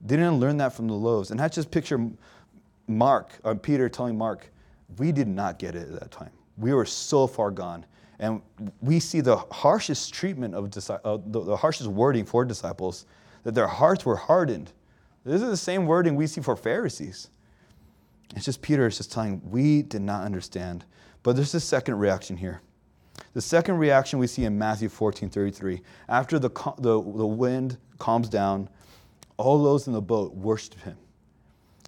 They 0.00 0.16
didn't 0.16 0.40
learn 0.40 0.56
that 0.58 0.72
from 0.72 0.88
the 0.88 0.94
loaves. 0.94 1.30
And 1.30 1.40
I 1.40 1.48
just 1.48 1.70
picture 1.70 2.10
Mark, 2.86 3.38
or 3.44 3.54
Peter 3.54 3.88
telling 3.88 4.16
Mark, 4.16 4.50
we 4.98 5.12
did 5.12 5.28
not 5.28 5.58
get 5.58 5.74
it 5.74 5.88
at 5.88 6.00
that 6.00 6.10
time. 6.10 6.30
We 6.56 6.72
were 6.74 6.84
so 6.84 7.26
far 7.26 7.50
gone. 7.50 7.86
And 8.18 8.42
we 8.82 9.00
see 9.00 9.20
the 9.20 9.36
harshest 9.36 10.12
treatment 10.12 10.54
of 10.54 10.64
uh, 10.90 11.18
the, 11.26 11.40
the 11.42 11.56
harshest 11.56 11.88
wording 11.88 12.26
for 12.26 12.44
disciples, 12.44 13.06
that 13.44 13.54
their 13.54 13.66
hearts 13.66 14.04
were 14.04 14.16
hardened. 14.16 14.72
This 15.24 15.40
is 15.40 15.48
the 15.48 15.56
same 15.56 15.86
wording 15.86 16.16
we 16.16 16.26
see 16.26 16.42
for 16.42 16.56
Pharisees. 16.56 17.30
It's 18.36 18.44
just 18.44 18.60
Peter 18.62 18.86
is 18.86 18.98
just 18.98 19.12
telling, 19.12 19.40
we 19.50 19.82
did 19.82 20.02
not 20.02 20.24
understand. 20.24 20.84
But 21.22 21.36
there's 21.36 21.54
a 21.54 21.60
second 21.60 21.98
reaction 21.98 22.36
here. 22.36 22.62
The 23.34 23.40
second 23.40 23.78
reaction 23.78 24.18
we 24.18 24.26
see 24.26 24.44
in 24.44 24.58
Matthew 24.58 24.88
14 24.88 25.30
33. 25.30 25.82
After 26.08 26.38
the, 26.38 26.50
the, 26.78 27.00
the 27.00 27.26
wind 27.26 27.78
calms 27.98 28.28
down, 28.28 28.68
all 29.36 29.62
those 29.62 29.86
in 29.86 29.92
the 29.92 30.02
boat 30.02 30.34
worship 30.34 30.80
him, 30.80 30.96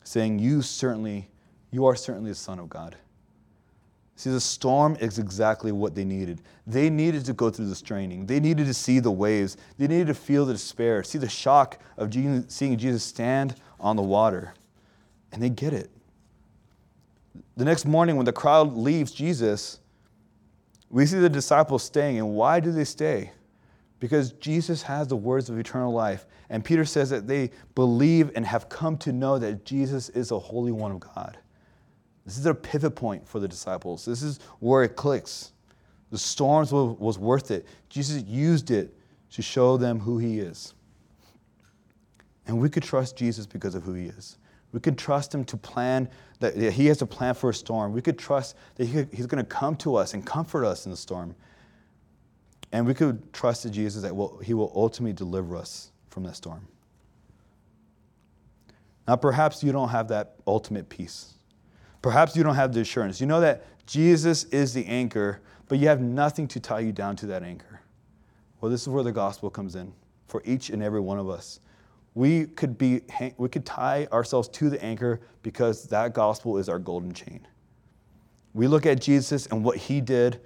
saying, 0.05 0.39
You 0.39 0.63
certainly, 0.63 1.29
you 1.71 1.87
are 1.87 1.97
certainly 1.97 2.31
the 2.31 2.37
Son 2.37 2.59
of 2.59 2.69
God. 2.69 2.97
See, 4.15 4.31
the 4.31 4.41
storm 4.41 4.97
is 5.01 5.19
exactly 5.19 5.73
what 5.73 5.95
they 5.95 6.05
needed. 6.05 6.43
They 6.67 6.91
needed 6.91 7.25
to 7.25 7.33
go 7.33 7.51
through 7.51 7.67
the 7.67 7.75
straining. 7.75 8.27
They 8.27 8.39
needed 8.39 8.67
to 8.67 8.75
see 8.75 9.01
the 9.01 9.11
waves. 9.11 9.57
They 9.79 9.89
needed 9.89 10.09
to 10.09 10.15
feel 10.15 10.47
the 10.47 10.53
despair, 10.53 11.03
see 11.03 11.19
the 11.19 11.29
shock 11.29 11.81
of 11.97 12.11
Jesus, 12.11 12.55
seeing 12.55 12.77
Jesus 12.79 13.03
stand 13.03 13.57
on 13.81 13.97
the 13.97 14.03
water. 14.03 14.55
And 15.33 15.43
they 15.43 15.49
get 15.49 15.73
it. 15.73 15.91
The 17.57 17.65
next 17.65 17.85
morning, 17.85 18.17
when 18.17 18.25
the 18.25 18.33
crowd 18.33 18.75
leaves 18.75 19.13
Jesus, 19.13 19.81
we 20.89 21.07
see 21.07 21.19
the 21.19 21.29
disciples 21.29 21.83
staying, 21.83 22.19
and 22.19 22.35
why 22.35 22.61
do 22.61 22.73
they 22.73 22.85
stay? 22.85 23.33
Because 23.99 24.33
Jesus 24.33 24.83
has 24.83 25.07
the 25.07 25.17
words 25.17 25.49
of 25.49 25.59
eternal 25.59 25.93
life. 25.93 26.27
And 26.51 26.65
Peter 26.65 26.85
says 26.85 27.11
that 27.11 27.27
they 27.27 27.51
believe 27.75 28.31
and 28.35 28.45
have 28.45 28.69
come 28.69 28.97
to 28.99 29.13
know 29.13 29.39
that 29.39 29.65
Jesus 29.65 30.09
is 30.11 30.31
the 30.31 30.39
Holy 30.39 30.73
One 30.73 30.93
of 30.93 31.01
God. 31.01 31.39
This 32.25 32.39
is 32.39 32.47
a 32.47 32.55
pivot 32.55 32.95
point 32.95 33.27
for 33.27 33.41
the 33.41 33.49
disciples. 33.49 34.05
This 34.05 34.23
is 34.23 34.39
where 34.61 34.83
it 34.83 34.97
clicks. 34.97 35.53
The 36.11 36.19
storms 36.19 36.73
was 36.73 37.19
worth 37.19 37.51
it. 37.51 37.67
Jesus 37.89 38.23
used 38.25 38.71
it 38.71 38.95
to 39.31 39.43
show 39.43 39.77
them 39.77 39.99
who 39.99 40.19
he 40.19 40.41
is. 40.41 40.75
And 42.47 42.61
we 42.61 42.69
could 42.69 42.83
trust 42.83 43.17
Jesus 43.17 43.47
because 43.47 43.75
of 43.75 43.83
who 43.83 43.95
he 43.95 44.07
is. 44.07 44.37
We 44.73 44.81
could 44.81 44.99
trust 44.99 45.35
him 45.35 45.45
to 45.45 45.57
plan 45.57 46.09
that 46.43 46.73
he 46.75 46.87
has 46.87 47.01
a 47.01 47.07
plan 47.07 47.35
for 47.35 47.51
a 47.51 47.55
storm. 47.55 47.93
We 47.93 48.03
could 48.03 48.19
trust 48.19 48.57
that 48.75 48.85
he, 48.85 49.07
he's 49.15 49.27
going 49.27 49.43
to 49.43 49.49
come 49.49 49.77
to 49.77 49.97
us 49.97 50.13
and 50.13 50.25
comfort 50.25 50.65
us 50.65 50.85
in 50.85 50.91
the 50.91 50.97
storm. 50.97 51.35
And 52.73 52.87
we 52.87 52.95
could 52.95 53.33
trust 53.33 53.65
in 53.65 53.73
Jesus 53.73 54.03
that 54.03 54.15
will, 54.15 54.39
he 54.39 54.55
will 54.55 54.73
ultimately 54.75 55.13
deliver 55.13 55.57
us 55.57 55.91
from 56.11 56.25
that 56.25 56.37
storm. 56.37 56.67
Now, 59.07 59.17
perhaps 59.17 59.63
you 59.63 59.73
don't 59.73 59.89
have 59.89 60.09
that 60.09 60.37
ultimate 60.47 60.89
peace. 60.89 61.35
Perhaps 62.03 62.37
you 62.37 62.43
don't 62.43 62.55
have 62.55 62.73
the 62.73 62.81
assurance. 62.81 63.21
You 63.21 63.27
know 63.27 63.41
that 63.41 63.65
Jesus 63.87 64.45
is 64.45 64.75
the 64.75 64.87
anchor, 64.87 65.41
but 65.69 65.79
you 65.79 65.89
have 65.89 66.01
nothing 66.01 66.49
to 66.49 66.61
tie 66.61 66.81
you 66.81 66.93
down 66.93 67.17
to 67.17 67.27
that 67.27 67.43
anchor. 67.43 67.81
Well, 68.61 68.71
this 68.71 68.83
is 68.83 68.89
where 68.89 69.03
the 69.03 69.13
gospel 69.13 69.51
comes 69.51 69.75
in 69.75 69.93
for 70.29 70.43
each 70.45 70.71
and 70.71 70.83
every 70.83 71.01
one 71.01 71.19
of 71.19 71.29
us 71.29 71.61
we 72.15 72.45
could 72.45 72.77
be 72.77 73.01
we 73.39 73.49
could 73.49 73.65
tie 73.65 74.07
ourselves 74.13 74.49
to 74.49 74.69
the 74.69 74.83
anchor 74.85 75.21
because 75.43 75.85
that 75.85 76.13
gospel 76.13 76.59
is 76.59 76.69
our 76.69 76.79
golden 76.79 77.13
chain. 77.13 77.47
We 78.55 78.67
look 78.67 78.85
at 78.85 79.01
jesus 79.01 79.47
and 79.47 79.65
what 79.65 79.79
he 79.79 80.01
did 80.01 80.41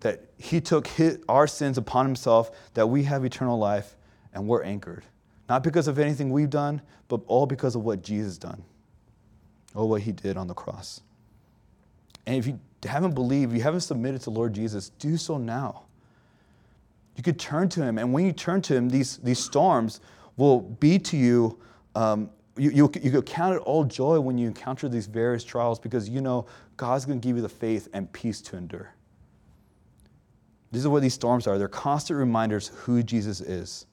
that 0.00 0.24
he 0.36 0.60
took 0.60 0.86
his, 0.86 1.18
our 1.28 1.46
sins 1.46 1.78
upon 1.78 2.04
himself 2.04 2.50
that 2.74 2.86
we 2.86 3.04
have 3.04 3.24
eternal 3.24 3.58
life 3.58 3.96
and 4.34 4.46
we're 4.48 4.62
anchored. 4.64 5.04
Not 5.48 5.62
because 5.62 5.88
of 5.88 5.98
anything 5.98 6.30
we've 6.30 6.50
done 6.50 6.82
but 7.08 7.20
all 7.26 7.46
because 7.46 7.76
of 7.76 7.84
what 7.84 8.02
jesus 8.02 8.36
done 8.36 8.62
or 9.74 9.88
what 9.88 10.02
he 10.02 10.10
did 10.10 10.36
on 10.36 10.48
the 10.48 10.54
cross. 10.54 11.00
And 12.26 12.36
if 12.36 12.46
you 12.46 12.58
haven't 12.84 13.14
believed 13.14 13.54
you 13.54 13.62
haven't 13.62 13.80
submitted 13.80 14.20
to 14.22 14.30
lord 14.30 14.52
jesus 14.52 14.88
do 14.98 15.16
so 15.16 15.38
now. 15.38 15.84
You 17.16 17.22
could 17.22 17.38
turn 17.38 17.68
to 17.68 17.82
him 17.84 17.98
and 17.98 18.12
when 18.12 18.26
you 18.26 18.32
turn 18.32 18.62
to 18.62 18.74
him 18.74 18.88
these, 18.88 19.18
these 19.18 19.38
storms 19.38 20.00
will 20.36 20.60
be 20.60 20.98
to 20.98 21.16
you. 21.16 21.58
Um, 21.94 22.30
you, 22.56 22.70
you, 22.70 22.92
you 23.02 23.22
count 23.22 23.56
it 23.56 23.58
all 23.58 23.84
joy 23.84 24.20
when 24.20 24.38
you 24.38 24.46
encounter 24.46 24.88
these 24.88 25.06
various 25.06 25.42
trials 25.42 25.78
because 25.78 26.08
you 26.08 26.20
know 26.20 26.46
God's 26.76 27.04
going 27.04 27.20
to 27.20 27.26
give 27.26 27.36
you 27.36 27.42
the 27.42 27.48
faith 27.48 27.88
and 27.92 28.12
peace 28.12 28.40
to 28.42 28.56
endure. 28.56 28.94
This 30.70 30.82
is 30.82 30.88
what 30.88 31.02
these 31.02 31.14
storms 31.14 31.46
are. 31.46 31.58
They're 31.58 31.68
constant 31.68 32.18
reminders 32.18 32.68
who 32.68 33.02
Jesus 33.02 33.40
is. 33.40 33.86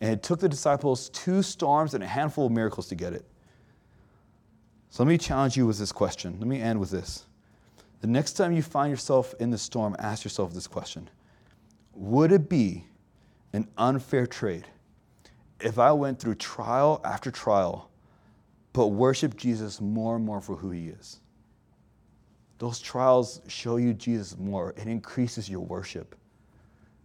And 0.00 0.10
it 0.10 0.22
took 0.22 0.40
the 0.40 0.48
disciples 0.48 1.08
two 1.10 1.42
storms 1.42 1.94
and 1.94 2.02
a 2.02 2.06
handful 2.06 2.46
of 2.46 2.52
miracles 2.52 2.88
to 2.88 2.94
get 2.94 3.12
it. 3.12 3.24
So 4.90 5.02
let 5.02 5.08
me 5.08 5.18
challenge 5.18 5.56
you 5.56 5.66
with 5.66 5.78
this 5.78 5.92
question. 5.92 6.36
Let 6.38 6.48
me 6.48 6.60
end 6.60 6.80
with 6.80 6.90
this. 6.90 7.26
The 8.00 8.06
next 8.06 8.32
time 8.32 8.52
you 8.52 8.62
find 8.62 8.90
yourself 8.90 9.34
in 9.40 9.50
the 9.50 9.58
storm, 9.58 9.94
ask 9.98 10.24
yourself 10.24 10.54
this 10.54 10.66
question 10.66 11.08
Would 11.94 12.32
it 12.32 12.48
be 12.48 12.84
an 13.52 13.68
unfair 13.76 14.26
trade 14.26 14.66
if 15.62 15.78
I 15.78 15.92
went 15.92 16.18
through 16.18 16.36
trial 16.36 17.00
after 17.04 17.30
trial, 17.30 17.90
but 18.72 18.88
worship 18.88 19.36
Jesus 19.36 19.80
more 19.80 20.16
and 20.16 20.24
more 20.24 20.40
for 20.40 20.56
who 20.56 20.70
he 20.70 20.88
is? 20.88 21.20
Those 22.58 22.78
trials 22.78 23.40
show 23.48 23.76
you 23.78 23.94
Jesus 23.94 24.36
more, 24.38 24.74
it 24.76 24.86
increases 24.86 25.48
your 25.48 25.60
worship. 25.60 26.14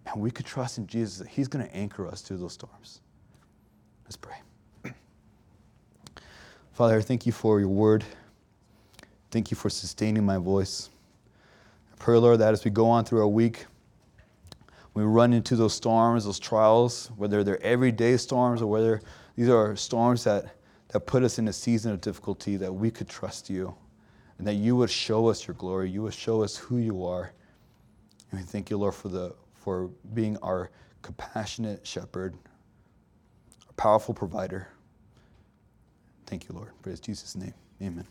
And 0.06 0.22
we 0.22 0.30
could 0.30 0.45
trust 0.45 0.78
in 0.78 0.86
Jesus 0.86 1.18
that 1.20 1.28
he's 1.28 1.47
going 1.47 1.66
to 1.66 1.76
anchor 1.76 2.08
us 2.08 2.22
through 2.22 2.38
those 2.38 2.53
storms. 2.53 3.01
Let's 4.03 4.18
pray. 4.18 4.36
Father, 6.74 7.01
thank 7.01 7.26
you 7.26 7.32
for 7.32 7.60
your 7.60 7.70
word. 7.70 8.03
Thank 9.32 9.49
you 9.49 9.58
for 9.58 9.70
sustaining 9.70 10.26
my 10.26 10.38
voice. 10.38 10.89
I 11.91 11.95
pray, 11.97 12.18
Lord, 12.18 12.39
that 12.39 12.53
as 12.53 12.64
we 12.64 12.72
go 12.72 12.88
on 12.88 13.03
through 13.06 13.22
our 13.22 13.28
week, 13.28 13.66
we 14.96 15.04
run 15.04 15.34
into 15.34 15.56
those 15.56 15.74
storms, 15.74 16.26
those 16.26 16.39
trials, 16.39 17.12
whether 17.18 17.43
they're 17.43 17.62
everyday 17.62 18.18
storms 18.18 18.62
or 18.62 18.68
whether 18.68 19.02
these 19.36 19.50
are 19.50 19.76
storms 19.76 20.24
that, 20.24 20.56
that 20.88 21.02
put 21.02 21.22
us 21.22 21.38
in 21.38 21.48
a 21.50 21.54
season 21.54 21.91
of 21.91 22.02
difficulty, 22.02 22.56
that 22.56 22.74
we 22.74 22.89
could 22.89 23.10
trust 23.10 23.50
you 23.50 23.76
and 24.38 24.48
that 24.48 24.54
you 24.54 24.76
would 24.78 24.89
show 24.89 25.28
us 25.28 25.46
your 25.48 25.56
glory. 25.56 25.89
You 25.89 26.02
would 26.04 26.14
show 26.14 26.41
us 26.41 26.56
who 26.56 26.78
you 26.78 27.06
are. 27.06 27.34
And 28.32 28.39
we 28.39 28.46
thank 28.46 28.70
you, 28.70 28.78
Lord, 28.78 28.96
for, 28.96 29.10
the, 29.10 29.36
for 29.54 29.89
being 30.14 30.38
our 30.38 30.72
compassionate 31.02 31.86
shepherd, 31.86 32.34
our 33.68 33.74
powerful 33.76 34.14
provider. 34.14 34.70
Thank 36.26 36.48
you, 36.48 36.56
Lord. 36.56 36.72
Praise 36.82 37.02
Jesus' 37.02 37.36
name. 37.36 37.54
Amen. 37.82 38.08